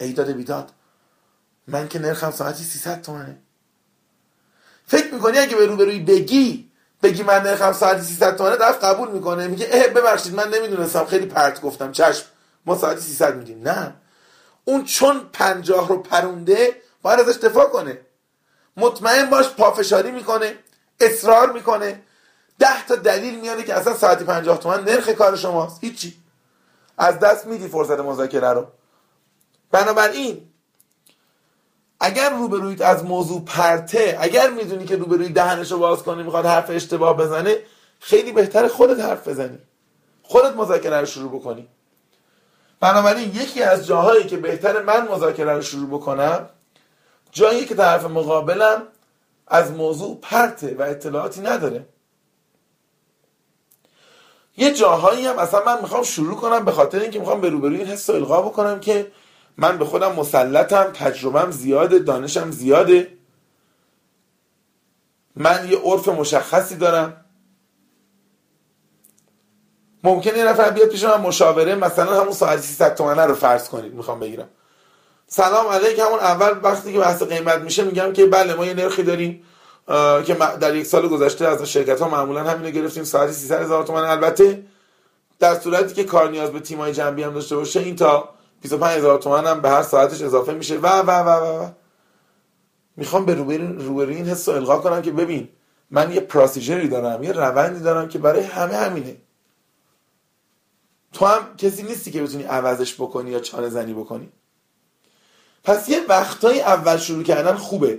ایداد 0.00 0.30
بیداد 0.30 0.72
من 1.66 1.88
که 1.88 1.98
نرخم 1.98 2.30
ساعتی 2.30 2.64
300 2.64 3.02
تومنه. 3.02 3.38
فکر 4.86 5.14
می‌کنی 5.14 5.38
اگه 5.38 5.56
به 5.56 5.66
روبروی 5.66 6.00
بگی 6.00 6.72
بگی 7.02 7.22
من 7.22 7.42
نرخم 7.42 7.72
ساعتی 7.72 8.02
300 8.02 8.36
تومنه 8.36 8.56
طرف 8.56 8.84
قبول 8.84 9.10
می‌کنه. 9.10 9.48
میگه 9.48 9.68
اه 9.70 9.88
ببخشید 9.88 10.34
من 10.34 10.48
نمی‌دونستم 10.48 11.04
خیلی 11.04 11.26
پرت 11.26 11.60
گفتم 11.60 11.92
چشم. 11.92 12.26
ما 12.66 12.78
ساعتی 12.78 13.00
300 13.00 13.36
میدیم. 13.36 13.68
نه. 13.68 13.94
اون 14.64 14.84
چون 14.84 15.20
پنجاه 15.32 15.88
رو 15.88 15.98
پرونده 15.98 16.76
باید 17.02 17.20
ازش 17.20 17.36
دفاع 17.36 17.68
کنه. 17.68 18.00
مطمئن 18.76 19.30
باش 19.30 19.48
پافشاری 19.48 20.10
می‌کنه 20.10 20.54
اصرار 21.00 21.52
می‌کنه. 21.52 22.02
ده 22.58 22.86
تا 22.86 22.96
دلیل 22.96 23.40
میاره 23.40 23.62
که 23.62 23.74
اصلا 23.74 23.94
ساعتی 23.94 24.24
پنجاه 24.24 24.58
تومن 24.58 24.84
نرخ 24.84 25.08
کار 25.08 25.36
شماست. 25.36 25.84
هیچی. 25.84 26.16
از 26.98 27.18
دست 27.18 27.46
میدی 27.46 27.68
فرصت 27.68 28.00
مذاکره 28.00 28.48
رو. 28.48 28.66
بنابراین 29.70 30.48
اگر 32.00 32.30
روبرویت 32.30 32.80
از 32.80 33.04
موضوع 33.04 33.44
پرته 33.44 34.18
اگر 34.20 34.50
می‌دونی 34.50 34.84
که 34.84 34.96
روبروی 34.96 35.28
دهنشو 35.28 35.78
باز 35.78 36.02
کنه 36.02 36.22
می‌خواد 36.22 36.46
حرف 36.46 36.70
اشتباه 36.70 37.16
بزنه 37.16 37.58
خیلی 38.00 38.32
بهتر 38.32 38.68
خودت 38.68 39.00
حرف 39.00 39.28
بزنی. 39.28 39.58
خودت 40.22 40.56
مذاکره 40.56 41.00
رو 41.00 41.06
شروع 41.06 41.40
بکنی. 41.40 41.68
بنابراین 42.82 43.28
یکی 43.28 43.62
از 43.62 43.86
جاهایی 43.86 44.24
که 44.24 44.36
بهتر 44.36 44.82
من 44.82 45.08
مذاکره 45.08 45.52
رو 45.52 45.62
شروع 45.62 45.88
بکنم 45.88 46.48
جایی 47.32 47.64
که 47.64 47.74
طرف 47.74 48.04
مقابلم 48.04 48.82
از 49.46 49.70
موضوع 49.70 50.18
پرته 50.22 50.76
و 50.78 50.82
اطلاعاتی 50.82 51.40
نداره. 51.40 51.86
یه 54.56 54.74
جاهایی 54.74 55.26
هم 55.26 55.38
اصلا 55.38 55.64
من 55.64 55.80
می‌خوام 55.80 56.02
شروع 56.02 56.36
کنم 56.36 56.64
به 56.64 56.72
خاطر 56.72 57.00
اینکه 57.00 57.18
می‌خوام 57.18 57.40
به 57.40 57.48
روبروی 57.48 57.76
این 57.76 57.86
حس 57.86 58.10
القا 58.10 58.42
بکنم 58.42 58.80
که 58.80 59.12
من 59.56 59.78
به 59.78 59.84
خودم 59.84 60.12
مسلطم 60.12 60.84
تجربم 60.84 61.50
زیاده 61.50 61.98
دانشم 61.98 62.50
زیاده. 62.50 63.18
من 65.36 65.68
یه 65.70 65.78
عرف 65.78 66.08
مشخصی 66.08 66.76
دارم. 66.76 67.24
ممکنه 70.04 70.38
یه 70.38 70.44
نفر 70.44 70.70
بیاد 70.70 70.88
پیش 70.88 71.04
من 71.04 71.20
مشاوره 71.20 71.74
مثلا 71.74 72.20
همون 72.20 72.32
ساعت 72.32 72.60
300 72.60 72.94
تومنه 72.94 73.22
رو 73.22 73.34
فرض 73.34 73.68
کنید 73.68 73.94
می‌خوام 73.94 74.20
بگیرم. 74.20 74.48
سلام 75.26 75.66
علیک 75.66 75.98
همون 75.98 76.18
اول 76.18 76.60
وقتی 76.62 76.92
که 76.92 76.98
بحث 76.98 77.22
قیمت 77.22 77.58
میشه 77.58 77.84
میگم 77.84 78.12
که 78.12 78.26
بله 78.26 78.54
ما 78.54 78.66
یه 78.66 78.74
نرخی 78.74 79.02
داریم 79.02 79.44
که 80.26 80.34
در 80.60 80.74
یک 80.74 80.86
سال 80.86 81.08
گذشته 81.08 81.48
از 81.48 81.62
شرکت 81.62 82.00
ها 82.00 82.08
معمولا 82.08 82.44
همینو 82.44 82.70
گرفتیم 82.70 83.04
ساعتی 83.04 83.32
300 83.32 83.62
هزار 83.62 83.84
تومن 83.84 84.02
البته 84.02 84.62
در 85.38 85.54
صورتی 85.60 85.94
که 85.94 86.04
کار 86.04 86.30
نیاز 86.30 86.50
به 86.50 86.60
تیمای 86.60 86.92
جنبی 86.92 87.22
هم 87.22 87.34
داشته 87.34 87.56
باشه 87.56 87.80
این 87.80 87.96
تا 87.96 88.28
25 88.62 88.98
هزار 88.98 89.18
تومن 89.18 89.46
هم 89.46 89.60
به 89.60 89.70
هر 89.70 89.82
ساعتش 89.82 90.22
اضافه 90.22 90.52
میشه. 90.52 90.78
و 90.78 90.86
و 90.86 91.10
و 91.10 91.28
و, 91.28 91.62
و. 91.62 91.68
می‌خوام 92.96 93.24
به 93.26 93.34
روبروی 93.34 94.14
این 94.14 94.26
حس 94.26 94.48
القا 94.48 94.78
کنم 94.78 95.02
که 95.02 95.10
ببین 95.10 95.48
من 95.90 96.12
یه 96.12 96.20
پروسیجری 96.20 96.88
دارم 96.88 97.22
یه 97.22 97.32
روندی 97.32 97.80
دارم 97.80 98.08
که 98.08 98.18
برای 98.18 98.42
همه 98.42 98.76
همینه. 98.76 99.16
تو 101.12 101.26
هم 101.26 101.56
کسی 101.56 101.82
نیستی 101.82 102.10
که 102.10 102.22
بتونی 102.22 102.42
عوضش 102.42 102.94
بکنی 102.94 103.30
یا 103.30 103.40
چانه 103.40 103.68
زنی 103.68 103.94
بکنی. 103.94 104.32
پس 105.64 105.88
یه 105.88 106.00
وقتایی 106.08 106.60
اول 106.60 106.96
شروع 106.96 107.22
کردن 107.22 107.54
خوبه. 107.54 107.98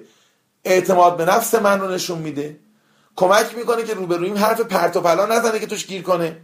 اعتماد 0.65 1.17
به 1.17 1.26
نفس 1.26 1.56
من 1.56 1.80
رو 1.80 1.88
نشون 1.91 2.19
میده. 2.19 2.60
کمک 3.15 3.56
می‌کنه 3.58 3.84
که 3.84 3.93
روبرویم 3.93 4.38
حرف 4.38 4.62
پرت 4.62 4.97
و 4.97 5.02
پلا 5.02 5.26
نزنه 5.26 5.60
که 5.60 5.67
توش 5.67 5.88
گیر 5.88 6.02
کنه. 6.02 6.38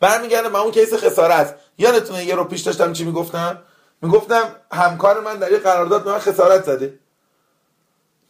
برمیگرده 0.00 0.48
به 0.48 0.58
اون 0.58 0.70
کیس 0.70 0.94
خسارت. 0.94 1.58
یادتونه 1.78 2.24
یه 2.24 2.34
رو 2.34 2.44
پیش 2.44 2.60
داشتم 2.60 2.92
چی 2.92 3.04
می‌گفتم؟ 3.04 3.62
می‌گفتم 4.02 4.56
همکار 4.72 5.20
من 5.20 5.38
در 5.38 5.52
یه 5.52 5.58
قرارداد 5.58 6.04
به 6.04 6.10
من 6.10 6.18
خسارت 6.18 6.64
زده. 6.64 6.98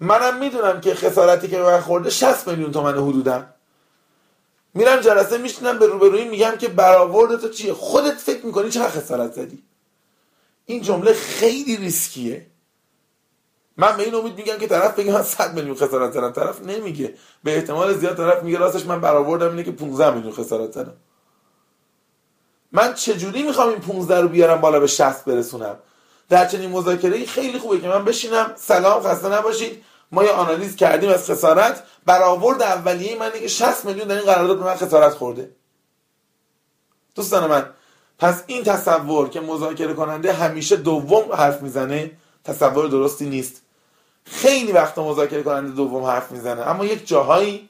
منم 0.00 0.38
می‌دونم 0.38 0.80
که 0.80 0.94
خسارتی 0.94 1.48
که 1.48 1.58
به 1.58 1.64
من 1.64 1.80
خورده 1.80 2.10
60 2.10 2.48
میلیون 2.48 2.72
تومن 2.72 2.98
حدودم. 2.98 3.53
میرم 4.74 5.00
جلسه 5.00 5.38
میشینم 5.38 5.78
به 5.78 5.86
روبروی 5.86 6.24
میگم 6.24 6.56
که 6.58 6.68
برآورد 6.68 7.40
تو 7.40 7.48
چیه؟ 7.48 7.74
خودت 7.74 8.14
فکر 8.14 8.46
می‌کنی 8.46 8.70
چقدر 8.70 8.88
خسارت 8.88 9.32
زدی؟ 9.32 9.62
این 10.66 10.82
جمله 10.82 11.12
خیلی 11.12 11.76
ریسکیه. 11.76 12.46
من 13.76 13.96
به 13.96 14.02
این 14.02 14.14
امید 14.14 14.36
میگم 14.36 14.58
که 14.58 14.66
طرف 14.66 14.98
بگه 14.98 15.12
من 15.12 15.22
100 15.22 15.54
میلیون 15.54 15.76
خسارت 15.76 16.12
زدم. 16.12 16.32
طرف 16.32 16.62
نمیگه. 16.62 17.14
به 17.44 17.56
احتمال 17.56 17.94
زیاد 17.94 18.16
طرف 18.16 18.42
میگه 18.42 18.58
راستش 18.58 18.86
من 18.86 19.00
برآوردم 19.00 19.48
اینه 19.48 19.62
که 19.62 19.72
15 19.72 20.14
میلیون 20.14 20.32
خسارت 20.32 20.72
زدم. 20.72 20.96
من 22.72 22.94
چجوری 22.94 23.42
می‌خوام 23.42 23.68
این 23.68 23.80
15 23.80 24.20
رو 24.20 24.28
بیارم 24.28 24.60
بالا 24.60 24.80
به 24.80 24.86
60 24.86 25.24
برسونم؟ 25.24 25.76
در 26.28 26.46
چنین 26.46 26.70
مذاکره 26.70 27.26
خیلی 27.26 27.58
خوبه 27.58 27.80
که 27.80 27.88
من 27.88 28.04
بشینم. 28.04 28.52
سلام 28.56 29.02
خسته 29.02 29.28
نباشید. 29.28 29.84
ما 30.14 30.24
یه 30.24 30.30
آنالیز 30.30 30.76
کردیم 30.76 31.10
از 31.10 31.30
خسارت 31.30 31.82
برآورد 32.06 32.62
اولیه 32.62 33.18
من 33.18 33.30
که 33.30 33.48
60 33.48 33.84
میلیون 33.84 34.08
در 34.08 34.14
این 34.14 34.24
قرارداد 34.24 34.58
به 34.58 34.64
من 34.64 34.74
خسارت 34.74 35.14
خورده. 35.14 35.50
دوستان 37.14 37.50
من 37.50 37.70
پس 38.18 38.42
این 38.46 38.64
تصور 38.64 39.28
که 39.28 39.40
مذاکره 39.40 39.94
کننده 39.94 40.32
همیشه 40.32 40.76
دوم 40.76 41.32
حرف 41.32 41.62
می‌زنه 41.62 42.10
تصور 42.44 42.86
درستی 42.86 43.28
نیست. 43.28 43.62
خیلی 44.24 44.72
وقت 44.72 44.98
مذاکره 44.98 45.42
کننده 45.42 45.72
دوم 45.72 46.04
حرف 46.04 46.30
می‌زنه 46.32 46.62
اما 46.62 46.84
یک 46.84 47.08
جاهایی 47.08 47.68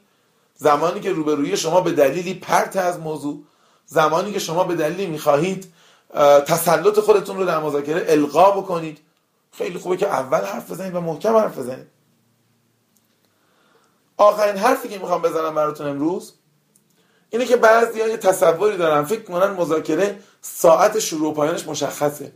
زمانی 0.56 1.00
که 1.00 1.12
روبروی 1.12 1.56
شما 1.56 1.80
به 1.80 1.92
دلیلی 1.92 2.34
پرت 2.34 2.76
از 2.76 2.98
موضوع 2.98 3.42
زمانی 3.86 4.32
که 4.32 4.38
شما 4.38 4.64
به 4.64 4.74
دلیلی 4.74 5.06
می‌خواهید 5.06 5.72
تسلط 6.46 6.98
خودتون 6.98 7.36
رو 7.36 7.44
در 7.44 7.58
مذاکره 7.58 8.04
القا 8.08 8.50
بکنید. 8.50 8.98
خیلی 9.52 9.78
خوبه 9.78 9.96
که 9.96 10.08
اول 10.08 10.40
حرف 10.44 10.70
بزنید 10.70 10.94
و 10.94 11.00
محکم 11.00 11.36
حرف 11.36 11.58
بزنید. 11.58 11.86
آخرین 14.16 14.56
حرفی 14.56 14.88
که 14.88 14.98
می‌خوام 14.98 15.22
بزنم 15.22 15.54
براتون 15.54 15.86
امروز 15.86 16.34
اینه 17.30 17.46
که 17.46 17.56
بعضی 17.56 17.98
یه 17.98 18.16
تصوری 18.16 18.76
دارن. 18.76 19.04
فکر 19.04 19.22
کنن 19.22 19.50
مذاکره 19.50 20.18
ساعت 20.40 20.98
شروع 20.98 21.30
و 21.30 21.34
پایانش 21.34 21.66
مشخصه. 21.66 22.32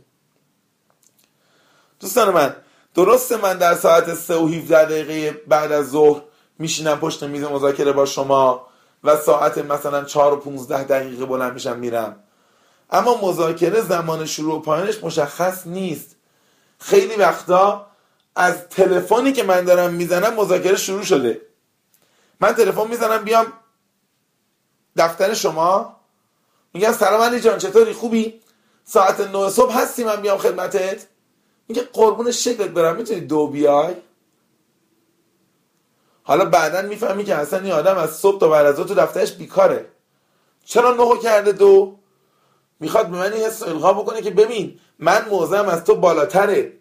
دوستان 1.99 2.33
من 2.33 2.55
درسته 2.95 3.37
من 3.37 3.57
در 3.57 3.75
ساعت 3.75 4.13
3 4.13 4.35
و 4.35 4.47
17 4.47 4.85
دقیقه 4.85 5.41
بعد 5.47 5.71
از 5.71 5.89
ظهر 5.89 6.21
میشینم 6.59 6.99
پشت 6.99 7.23
میز 7.23 7.43
مذاکره 7.43 7.91
با 7.91 8.05
شما 8.05 8.67
و 9.03 9.17
ساعت 9.17 9.57
مثلا 9.57 10.03
4 10.03 10.33
و 10.33 10.37
15 10.37 10.83
دقیقه 10.83 11.25
بلند 11.25 11.53
میشم 11.53 11.79
میرم. 11.79 12.23
اما 12.91 13.17
مذاکره 13.21 13.81
زمان 13.81 14.25
شروع 14.25 14.55
و 14.55 14.59
پایانش 14.59 15.03
مشخص 15.03 15.67
نیست. 15.67 16.15
خیلی 16.79 17.15
وقتا 17.15 17.87
از 18.35 18.67
تلفنی 18.69 19.31
که 19.31 19.43
من 19.43 19.63
دارم 19.63 19.93
می‌زنم 19.93 20.33
مذاکره 20.33 20.75
شروع 20.75 21.03
شده. 21.03 21.41
من 22.39 22.53
تلفن 22.53 22.87
می‌زنم 22.87 23.23
بیام 23.23 23.53
دفتر 24.95 25.33
شما. 25.33 25.95
میگم 26.73 26.91
سلام 26.91 27.21
علی 27.21 27.39
جان 27.39 27.57
چطوری؟ 27.57 27.93
خوبی؟ 27.93 28.41
ساعت 28.83 29.19
9 29.19 29.49
صبح 29.49 29.73
هستی 29.73 30.03
من 30.03 30.15
بیام 30.15 30.37
خدمتت. 30.37 31.07
میگه 31.67 31.81
قربون 31.81 32.31
شکلت 32.31 32.69
برم 32.69 32.95
می‌تونی 32.95 33.21
دو 33.21 33.47
بیای؟ 33.47 33.95
حالا 36.23 36.45
بعدا 36.45 36.81
می‌فهمی 36.81 37.23
که 37.23 37.35
اصلا 37.35 37.59
این 37.59 37.71
آدم 37.71 37.97
از 37.97 38.17
صبح 38.17 38.39
تا 38.39 38.47
بعد 38.47 38.65
از 38.65 38.75
تو 38.75 38.93
دفترش 38.95 39.31
بیکاره. 39.31 39.89
چرا 40.65 40.93
نهو 40.93 41.17
کرده 41.17 41.51
دو؟ 41.51 41.99
می‌خواد 42.79 43.07
به 43.07 43.17
من 43.17 43.33
حس 43.33 43.63
القا 43.63 43.93
بکنه 43.93 44.21
که 44.21 44.31
ببین 44.31 44.79
من 44.99 45.29
موضعم 45.29 45.69
از 45.69 45.83
تو 45.83 45.95
بالاتره. 45.95 46.73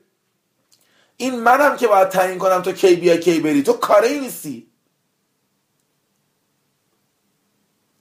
این 1.17 1.41
منم 1.41 1.77
که 1.77 1.87
باید 1.87 2.09
تعیین 2.09 2.39
کنم 2.39 2.63
تو 2.63 2.73
کی 2.73 2.97
بیای 2.97 3.19
کی 3.19 3.41
بری. 3.41 3.63
تو 3.63 3.73
کاری 3.73 4.21
نیستی. 4.21 4.68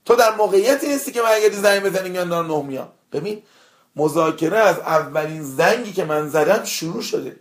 تو 0.08 0.16
در 0.16 0.36
موقعیتی 0.36 0.88
نیستی 0.88 1.12
که 1.12 1.22
من 1.22 1.28
اگر 1.28 1.50
زنگ 1.50 1.82
بزنی 1.82 2.10
یا 2.10 2.24
نه 2.24 2.62
میام 2.62 2.88
ببین 3.12 3.42
مذاکره 3.96 4.58
از 4.58 4.78
اولین 4.78 5.42
زنگی 5.42 5.92
که 5.92 6.04
من 6.04 6.28
زدم 6.28 6.64
شروع 6.64 7.02
شده. 7.02 7.36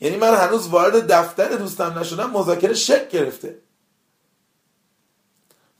یعنی 0.00 0.16
من 0.16 0.34
هنوز 0.34 0.68
وارد 0.68 1.12
دفتر 1.12 1.48
دوستم 1.48 1.98
نشدم 1.98 2.30
مذاکره 2.30 2.74
شک 2.74 3.08
گرفته. 3.08 3.58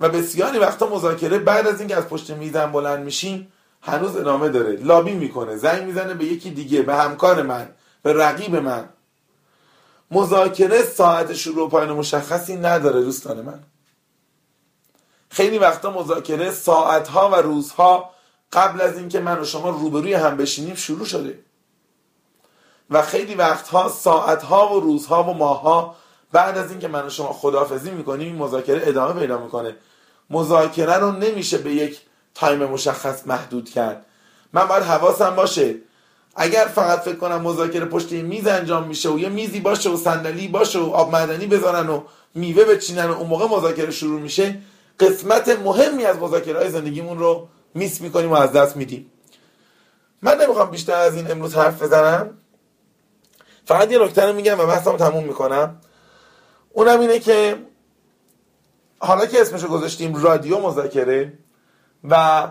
و 0.00 0.08
بسیاری 0.08 0.58
وقتا 0.58 0.86
مذاکره 0.86 1.38
بعد 1.38 1.66
از 1.66 1.78
اینکه 1.78 1.96
از 1.96 2.08
پشت 2.08 2.30
میزم 2.30 2.72
بلند 2.72 3.04
میشیم 3.04 3.52
هنوز 3.82 4.16
ادامه 4.16 4.48
داره. 4.48 4.76
لابی 4.76 5.12
می‌کنه 5.12 5.56
زنگ 5.56 5.82
می‌زنه 5.82 6.14
به 6.14 6.24
یکی 6.24 6.50
دیگه 6.50 6.82
به 6.82 6.94
همکار 6.94 7.42
من 7.42 7.68
به 8.02 8.12
رقیب 8.12 8.56
من. 8.56 8.88
مذاکره 10.10 10.82
ساعت 10.82 11.32
شروع 11.32 11.66
و 11.66 11.68
پایان 11.68 11.92
مشخصی 11.92 12.56
نداره 12.56 13.02
دوستان 13.02 13.40
من. 13.40 13.60
خیلی 15.34 15.58
وقتا 15.58 15.90
مذاکره 15.90 16.50
ساعتها 16.50 17.30
و 17.30 17.34
روزها 17.34 18.10
قبل 18.52 18.80
از 18.80 18.98
اینکه 18.98 19.20
من 19.20 19.40
و 19.40 19.44
شما 19.44 19.70
روبروی 19.70 20.14
هم 20.14 20.36
بشینیم 20.36 20.74
شروع 20.74 21.06
شده. 21.06 21.38
و 22.90 23.02
خیلی 23.02 23.34
وقتها 23.34 23.88
ساعتها 23.88 24.74
و 24.74 24.80
روزها 24.80 25.22
و 25.24 25.34
ماهها 25.34 25.94
بعد 26.32 26.58
از 26.58 26.70
اینکه 26.70 26.88
من 26.88 27.06
و 27.06 27.10
شما 27.10 27.32
خدافزی 27.32 27.90
می‌کنیم 27.90 28.26
این 28.26 28.36
مذاکره 28.36 28.88
ادامه 28.88 29.20
پیدا 29.20 29.38
می‌کنه. 29.38 29.76
مذاکره 30.30 30.94
رو 30.94 31.12
نمیشه 31.12 31.58
به 31.58 31.70
یک 31.70 32.00
تایم 32.34 32.64
مشخص 32.64 33.26
محدود 33.26 33.70
کرد. 33.70 34.06
من 34.52 34.64
باید 34.64 34.82
حواسم 34.82 35.36
باشه. 35.36 35.74
اگر 36.36 36.64
فقط 36.64 37.00
فکر 37.00 37.16
کنم 37.16 37.42
مذاکره 37.42 37.84
پشت 37.84 38.12
میز 38.12 38.46
انجام 38.46 38.86
میشه 38.86 39.10
و 39.10 39.18
یه 39.18 39.28
میزی 39.28 39.60
باشه 39.60 39.90
و 39.90 39.96
صندلی 39.96 40.48
باشه 40.48 40.78
و 40.78 40.90
آب 40.90 41.12
معدنی 41.12 41.46
بذارن 41.46 41.88
و 41.88 42.02
میوه 42.34 42.64
بچینن 42.64 43.06
و 43.06 43.12
اون 43.12 43.26
موقع 43.26 43.46
مذاکره 43.46 43.90
شروع 43.90 44.20
میشه 44.20 44.60
قسمت 45.00 45.48
مهمی 45.48 46.04
از 46.04 46.16
مذاکره 46.16 46.58
های 46.58 46.70
زندگیمون 46.70 47.18
رو 47.18 47.48
میس 47.74 48.00
می‌کنیم 48.00 48.30
و 48.30 48.34
از 48.34 48.52
دست 48.52 48.76
میدیم. 48.76 49.12
من 50.22 50.40
نمی‌خوام 50.40 50.70
بیشتر 50.70 50.94
از 50.94 51.16
این 51.16 51.30
امروز 51.30 51.54
حرف 51.54 51.82
بزنم. 51.82 52.38
فقط 53.64 53.92
یه 53.92 53.98
نکته 53.98 54.32
میگم 54.32 54.60
و 54.60 54.66
بحثم 54.66 54.96
تموم 54.96 55.24
می‌کنم. 55.24 55.80
اونم 56.70 57.00
اینه 57.00 57.18
که 57.18 57.56
حالا 58.98 59.26
که 59.26 59.40
اسمشو 59.40 59.68
گذاشتیم 59.68 60.14
رادیو 60.22 60.58
مذاکره 60.60 61.32
و 62.04 62.46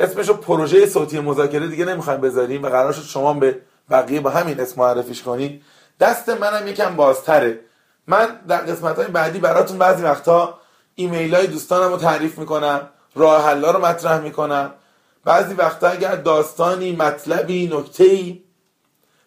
اسمشو 0.00 0.34
پروژه 0.34 0.86
صوتی 0.86 1.20
مذاکره 1.20 1.66
دیگه 1.66 1.84
نمی‌خوایم 1.84 2.20
بذاریم 2.20 2.62
و 2.62 2.68
قرار 2.68 2.92
شد 2.92 3.02
شما 3.02 3.34
به 3.34 3.60
بقیه 3.90 4.20
با 4.20 4.30
همین 4.30 4.60
اسم 4.60 4.80
معرفیش 4.80 5.22
کنید. 5.22 5.62
دست 6.00 6.28
منم 6.28 6.66
یکم 6.68 6.96
بازتره. 6.96 7.60
من 8.06 8.40
در 8.48 8.58
قسمت 8.58 8.96
های 8.96 9.06
بعدی 9.06 9.38
براتون 9.38 9.78
بعضی 9.78 10.02
وقتا 10.02 10.59
ایمیل 11.00 11.34
های 11.34 11.46
دوستانم 11.46 11.90
رو 11.90 11.96
تعریف 11.96 12.38
می‌کنم 12.38 12.88
راه 13.14 13.46
حلا 13.46 13.70
رو 13.70 13.86
مطرح 13.86 14.20
می‌کنم 14.20 14.74
بعضی 15.24 15.54
وقتا 15.54 15.88
اگر 15.88 16.16
داستانی 16.16 16.96
مطلبی 16.96 17.70
نکته‌ای 17.72 18.42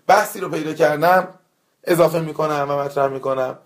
بحثی 0.08 0.40
رو 0.40 0.50
پیدا 0.50 0.74
کردم 0.74 1.28
اضافه 1.84 2.20
می‌کنم 2.20 2.66
و 2.70 2.78
مطرح 2.78 3.08
می‌کنم 3.08 3.58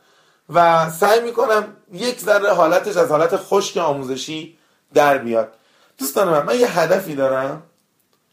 و 0.54 0.89
سعی 0.89 1.22
می‌کنم 1.22 1.63
یک 1.91 2.20
ذره 2.20 2.54
حالتش 2.54 2.98
از 2.98 3.12
حالت 3.12 3.38
خشک 3.38 3.78
آموزشی 3.78 4.58
در 4.93 5.17
بیاد. 5.17 5.54
دوستان 5.98 6.30
من 6.30 6.46
من 6.46 6.60
یه 6.60 6.80
هدفی 6.80 7.15
دارم. 7.15 7.63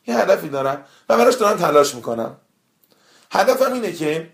یه 0.06 0.18
هدفی 0.18 0.48
دارم 0.48 0.84
و 1.08 1.16
براش 1.16 1.34
دارم 1.34 1.56
تلاش 1.56 1.94
می‌کنم. 1.94 2.36
هدفم 3.32 3.72
اینه 3.72 3.92
که 3.92 4.30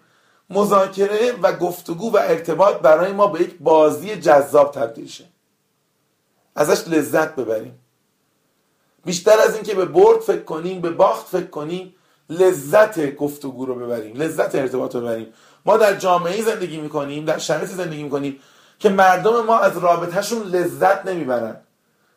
مذاکره 0.51 1.33
و 1.43 1.53
گفتگو 1.53 2.13
و 2.13 2.17
ارتباط 2.17 2.77
برای 2.77 3.13
ما 3.13 3.27
به 3.27 3.41
یک 3.41 3.57
بازی 3.61 4.17
جذاب 4.17 4.73
تبدیل 4.73 5.09
شه. 5.09 5.25
ازش 6.61 6.89
لذت 6.89 7.35
ببریم. 7.35 7.79
بیشتر 9.05 9.39
از 9.39 9.55
اینکه 9.55 9.75
به 9.75 9.85
برد 9.85 10.21
فکر 10.21 10.43
کنیم 10.43 10.81
به 10.81 10.91
باخت 10.91 11.27
فکر 11.27 11.47
کنیم 11.47 11.95
لذت 12.31 13.17
گفتگو 13.17 13.67
رو 13.67 13.75
ببریم 13.75 14.17
لذت 14.17 14.55
ارتباط 14.55 14.95
رو 14.95 15.01
ببریم. 15.01 15.33
ما 15.67 15.77
در 15.77 15.95
جامعه 15.95 16.43
زندگی 16.43 16.77
می‌کنیم 16.77 17.25
در 17.25 17.39
شرایطی 17.39 17.75
زندگی 17.75 18.03
می‌کنیم 18.03 18.41
که 18.79 18.89
مردم 18.89 19.45
ما 19.45 19.59
از 19.59 19.79
رابطهشون 19.79 20.43
لذت 20.43 21.07
نمی‌برن. 21.07 21.57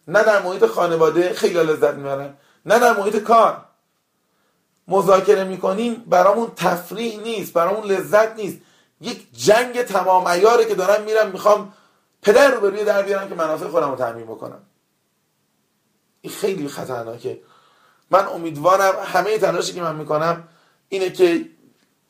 نه 0.08 0.24
در 0.24 0.42
محیط 0.42 0.66
خانواده 0.66 1.34
خیلی 1.34 1.64
لذت 1.64 1.94
می‌برن 1.94 2.34
نه 2.66 2.80
در 2.80 2.98
محیط 2.98 3.18
کار. 3.18 3.58
مذاکره 4.88 5.44
می‌کنیم 5.44 6.04
برامون 6.08 6.52
تفریح 6.56 7.20
نیست 7.20 7.54
برامون 7.54 7.84
لذت 7.84 8.36
نیست. 8.36 8.58
یک 9.02 9.28
جنگ 9.34 9.82
تمام 9.82 10.28
ایاره 10.28 10.66
که 10.66 10.76
دارم 10.76 11.04
میرم 11.04 11.32
می‌خوام 11.32 11.74
پدر 12.24 12.52
رو 12.52 12.62
بروی 12.62 12.84
در 12.84 13.02
بیارم 13.02 13.30
که 13.30 13.36
منافع 13.36 13.68
خودم 13.68 13.90
رو 13.90 13.96
تعمین 13.96 14.26
بکنم. 14.26 14.62
این 16.22 16.34
خیلی 16.34 16.68
خطرناکه. 16.68 17.42
من 18.12 18.28
امیدوارم 18.28 18.94
همه 19.06 19.38
تلاشی 19.38 19.74
که 19.74 19.82
من 19.82 19.96
می‌کنم 19.96 20.48
اینه 20.90 21.10
که 21.10 21.46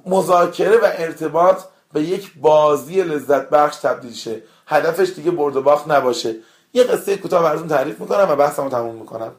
مذاکره 0.06 0.78
و 0.78 0.90
ارتباط 0.94 1.64
به 1.94 2.02
یک 2.02 2.34
بازی 2.36 3.04
لذت 3.04 3.50
بخش 3.50 3.76
تبدیل 3.76 4.14
شه. 4.14 4.44
هدفش 4.68 5.10
دیگه 5.10 5.32
برد 5.32 5.56
و 5.56 5.62
باخت 5.62 5.92
نباشه. 5.92 6.36
یه 6.74 6.84
قصه 6.84 7.18
کوتاه 7.18 7.44
براتون 7.44 7.68
تعریف 7.68 8.00
می‌کنم 8.00 8.28
و 8.30 8.36
بحثمو 8.36 8.70
تموم 8.70 8.96
می‌کنم. 8.96 9.32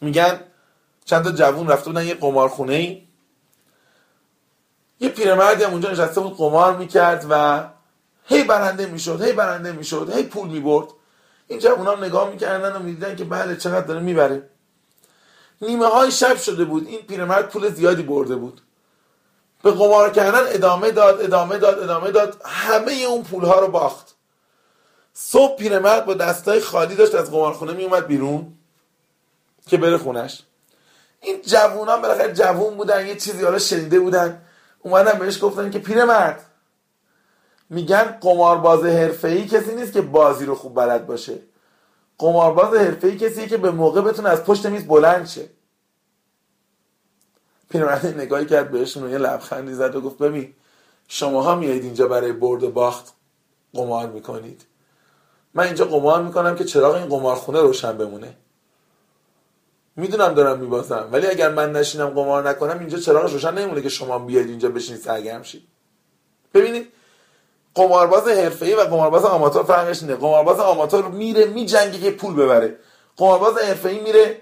میگن 0.00 0.40
چند 1.04 1.24
تا 1.24 1.30
جوون 1.30 1.68
رفته 1.68 1.90
بودن 1.90 2.06
یه 2.06 2.14
قمارخونه 2.14 2.74
ای 2.74 3.06
یه 5.00 5.08
پیرمردی 5.08 5.64
هم 5.64 5.70
اونجا 5.70 5.90
نشسته 5.90 6.20
بود 6.20 6.36
قمار 6.36 6.76
می‌کرد 6.76 7.26
و 7.30 7.64
هی 8.24 8.44
برنده 8.44 8.86
می‌شد 8.86 9.22
هی 9.22 9.32
برنده 9.32 9.72
می‌شد 9.72 10.12
هی 10.14 10.22
پول 10.22 10.48
می‌برد. 10.48 10.88
این 11.46 11.58
جوون 11.58 11.86
هم 11.86 12.04
نگاه 12.04 12.30
می‌کردن 12.30 12.76
و 12.76 12.78
می‌دیدن 12.78 13.16
که 13.16 13.24
بله 13.24 13.56
چقدر 13.56 13.86
داره 13.86 14.00
می‌بره. 14.00 14.50
نیمه 15.62 15.86
های 15.86 16.10
شب 16.10 16.36
شده 16.36 16.64
بود 16.64 16.86
این 16.86 17.02
پیرمرد 17.02 17.48
پول 17.48 17.70
زیادی 17.70 18.02
برده 18.02 18.36
بود. 18.36 18.60
به 19.62 19.70
قمار 19.70 20.10
کردن 20.10 20.42
ادامه 20.46 20.90
داد 20.90 21.22
ادامه 21.22 21.58
داد 21.58 21.78
ادامه 21.78 22.10
داد. 22.10 22.42
همه 22.44 22.92
اون 22.92 23.22
پول 23.22 23.44
ها 23.44 23.60
رو 23.60 23.68
باخت. 23.68 24.14
صبح 25.14 25.56
پیرمرد 25.56 26.06
با 26.06 26.14
دستای 26.14 26.60
خالی 26.60 26.94
داشت 26.94 27.14
از 27.14 27.30
قمارخونه 27.30 27.72
میومد 27.72 28.06
بیرون 28.06 28.52
که 29.66 29.76
بره 29.76 29.98
خونش. 29.98 30.42
این 31.20 31.42
جوونا 31.42 31.96
بالاخره 31.96 32.32
جوون 32.32 32.74
بودن 32.74 33.06
یه 33.06 33.16
چیزی 33.16 33.44
حالا 33.44 33.58
شنیده 33.58 34.00
بودن. 34.00 34.42
اومدن 34.80 35.18
بهش 35.18 35.44
گفتن 35.44 35.70
که 35.70 35.78
پیرمرد 35.78 36.44
میگن 37.70 38.02
قمارباز 38.02 38.84
حرفه‌ای 38.84 39.46
کسی 39.46 39.74
نیست 39.74 39.92
که 39.92 40.02
بازی 40.02 40.44
رو 40.44 40.54
خوب 40.54 40.74
بلد 40.74 41.06
باشه. 41.06 41.38
قمارباز 42.18 42.74
حرفه‌ای 42.74 43.16
کسی 43.16 43.46
که 43.46 43.56
به 43.56 43.70
موقع 43.70 44.00
بتونه 44.00 44.28
از 44.28 44.44
پشت 44.44 44.66
میز 44.66 44.86
بلند 44.86 45.26
شه. 45.26 45.48
پیرمرد 47.70 48.06
نگاهی 48.06 48.46
کرد 48.46 48.70
بهشون 48.70 49.10
یه 49.10 49.18
لبخندی 49.18 49.74
زد 49.74 49.96
و 49.96 50.00
گفت 50.00 50.18
ببین 50.18 50.54
شماها 51.08 51.54
میایید 51.54 51.84
اینجا 51.84 52.08
برای 52.08 52.32
برد 52.32 52.62
و 52.62 52.70
باخت 52.70 53.12
قمار 53.74 54.06
می‌کنید. 54.06 54.62
من 55.54 55.64
اینجا 55.64 55.84
قمار 55.84 56.22
می‌کنم 56.22 56.54
که 56.54 56.64
چراغ 56.64 56.94
این 56.94 57.06
قمارخونه 57.06 57.60
روشن 57.60 57.98
بمونه. 57.98 58.36
می‌دونم 59.96 60.34
دارم 60.34 60.58
میبازم 60.58 61.08
ولی 61.12 61.26
اگر 61.26 61.52
من 61.52 61.72
نشینم 61.72 62.08
قمار 62.08 62.48
نکنم 62.48 62.78
اینجا 62.78 62.98
چراغ 62.98 63.32
روشن 63.32 63.54
نمیمونه 63.54 63.82
که 63.82 63.88
شما 63.88 64.18
بیاید 64.18 64.48
اینجا 64.48 64.68
بشینید 64.68 65.02
سرگرم 65.02 65.42
شید. 65.42 65.62
ببینید 66.54 66.88
قمارباز 67.74 68.28
حرفه‌ای 68.28 68.74
و 68.74 68.80
قمارباز 68.80 69.24
آماتور 69.24 69.62
فرقش 69.62 70.02
اینه. 70.02 70.14
قمارباز 70.14 70.60
آماتور 70.60 71.04
میره 71.04 71.44
میجنگه 71.44 71.98
که 71.98 72.10
پول 72.10 72.34
ببره. 72.34 72.76
قمارباز 73.16 73.58
حرفه‌ای 73.58 74.00
میره 74.00 74.40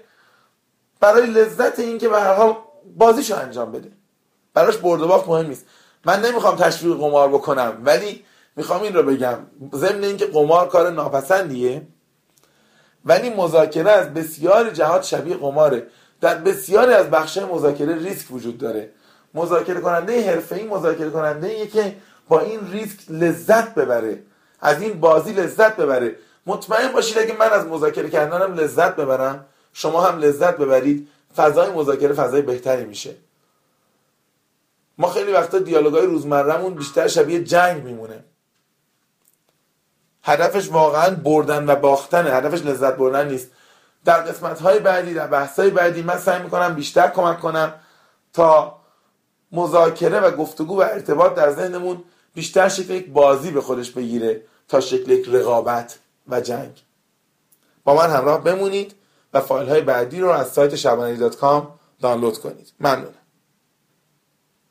برای 0.99 1.27
لذت 1.27 1.79
این 1.79 1.97
که 1.97 2.09
به 2.09 2.19
هر 2.19 2.33
حال 2.33 2.55
بازیشو 2.97 3.35
انجام 3.39 3.71
بده. 3.71 3.91
براش 4.53 4.77
برد 4.77 5.01
و 5.01 5.07
باخت 5.07 5.27
مهم 5.27 5.47
نیست. 5.47 5.65
من 6.05 6.21
نمی‌خوام 6.21 6.55
تشویق 6.55 6.97
قمار 6.97 7.29
بکنم 7.29 7.81
ولی 7.85 8.25
می‌خوام 8.55 8.81
این 8.81 8.93
رو 8.93 9.03
بگم. 9.03 9.37
ضمن 9.75 10.03
اینکه 10.03 10.25
قمار 10.25 10.67
کار 10.67 10.89
ناپسندیه 10.89 11.87
ولی 13.05 13.29
مذاکره 13.29 13.91
از 13.91 14.13
بسیاری 14.13 14.71
جهات 14.71 15.03
شبیه 15.03 15.35
قماره. 15.37 15.87
در 16.21 16.35
بسیاری 16.35 16.93
از 16.93 17.09
بخش 17.09 17.37
مذاکره 17.37 17.95
ریسک 17.95 18.31
وجود 18.31 18.57
داره. 18.57 18.89
مذاکره 19.33 19.81
کننده 19.81 20.31
حرفه‌ای 20.31 20.63
مذاکره 20.63 21.09
کننده 21.09 21.67
که 21.67 21.95
با 22.27 22.39
این 22.39 22.71
ریسک 22.71 22.99
لذت 23.09 23.75
ببره. 23.75 24.23
از 24.61 24.81
این 24.81 24.99
بازی 24.99 25.33
لذت 25.33 25.75
ببره. 25.75 26.15
مطمئن 26.45 26.91
باشید 26.91 27.17
اگه 27.17 27.37
من 27.37 27.49
از 27.49 27.65
مذاکره 27.65 28.09
کردنم 28.09 28.53
لذت 28.53 28.95
ببرم. 28.95 29.45
شما 29.73 30.01
هم 30.01 30.19
لذت 30.19 30.57
ببرید. 30.57 31.07
فضای 31.35 31.71
مذاکره 31.71 32.13
فضای 32.13 32.41
بهتری 32.41 32.85
میشه. 32.85 33.15
ما 34.97 35.07
خیلی 35.09 35.31
وقتا 35.31 35.59
دیالوگای 35.59 36.05
روزمرهمون 36.05 36.73
بیشتر 36.73 37.07
شبیه 37.07 37.43
جنگ 37.43 37.83
میمونه. 37.83 38.23
هدفش 40.23 40.69
واقعا 40.69 41.15
بردن 41.15 41.65
و 41.69 41.75
باختنه. 41.75 42.29
هدفش 42.31 42.61
لذت 42.61 42.95
بردن 42.95 43.27
نیست. 43.27 43.51
در 44.05 44.21
قسمت 44.21 44.61
های 44.61 44.79
بعدی 44.79 45.13
در 45.13 45.27
بحث 45.27 45.59
های 45.59 45.69
بعدی 45.69 46.01
من 46.01 46.17
سعی 46.17 46.43
می‌کنم 46.43 46.73
بیشتر 46.75 47.07
کمک 47.07 47.39
کنم 47.39 47.73
تا 48.33 48.79
مذاکره 49.51 50.19
و 50.19 50.31
گفتگو 50.31 50.77
و 50.77 50.81
ارتباط 50.81 51.35
در 51.35 51.51
ذهنمون 51.51 52.03
بیشتر 52.33 52.69
شکل 52.69 52.93
یک 52.93 53.09
بازی 53.09 53.51
به 53.51 53.61
خودش 53.61 53.91
بگیره 53.91 54.41
تا 54.67 54.79
شکل 54.79 55.11
یک 55.11 55.29
رقابت 55.29 55.99
و 56.27 56.41
جنگ. 56.41 56.83
با 57.83 57.95
من 57.95 58.09
همراه 58.09 58.43
بمونید 58.43 58.95
و 59.33 59.41
فایل 59.41 59.69
های 59.69 59.81
بعدی 59.81 60.19
رو 60.19 60.29
از 60.29 60.51
سایت 60.51 60.75
شبانه 60.75 61.29
دانلود 62.01 62.37
کنید. 62.37 62.73
ممنونم. 62.79 63.22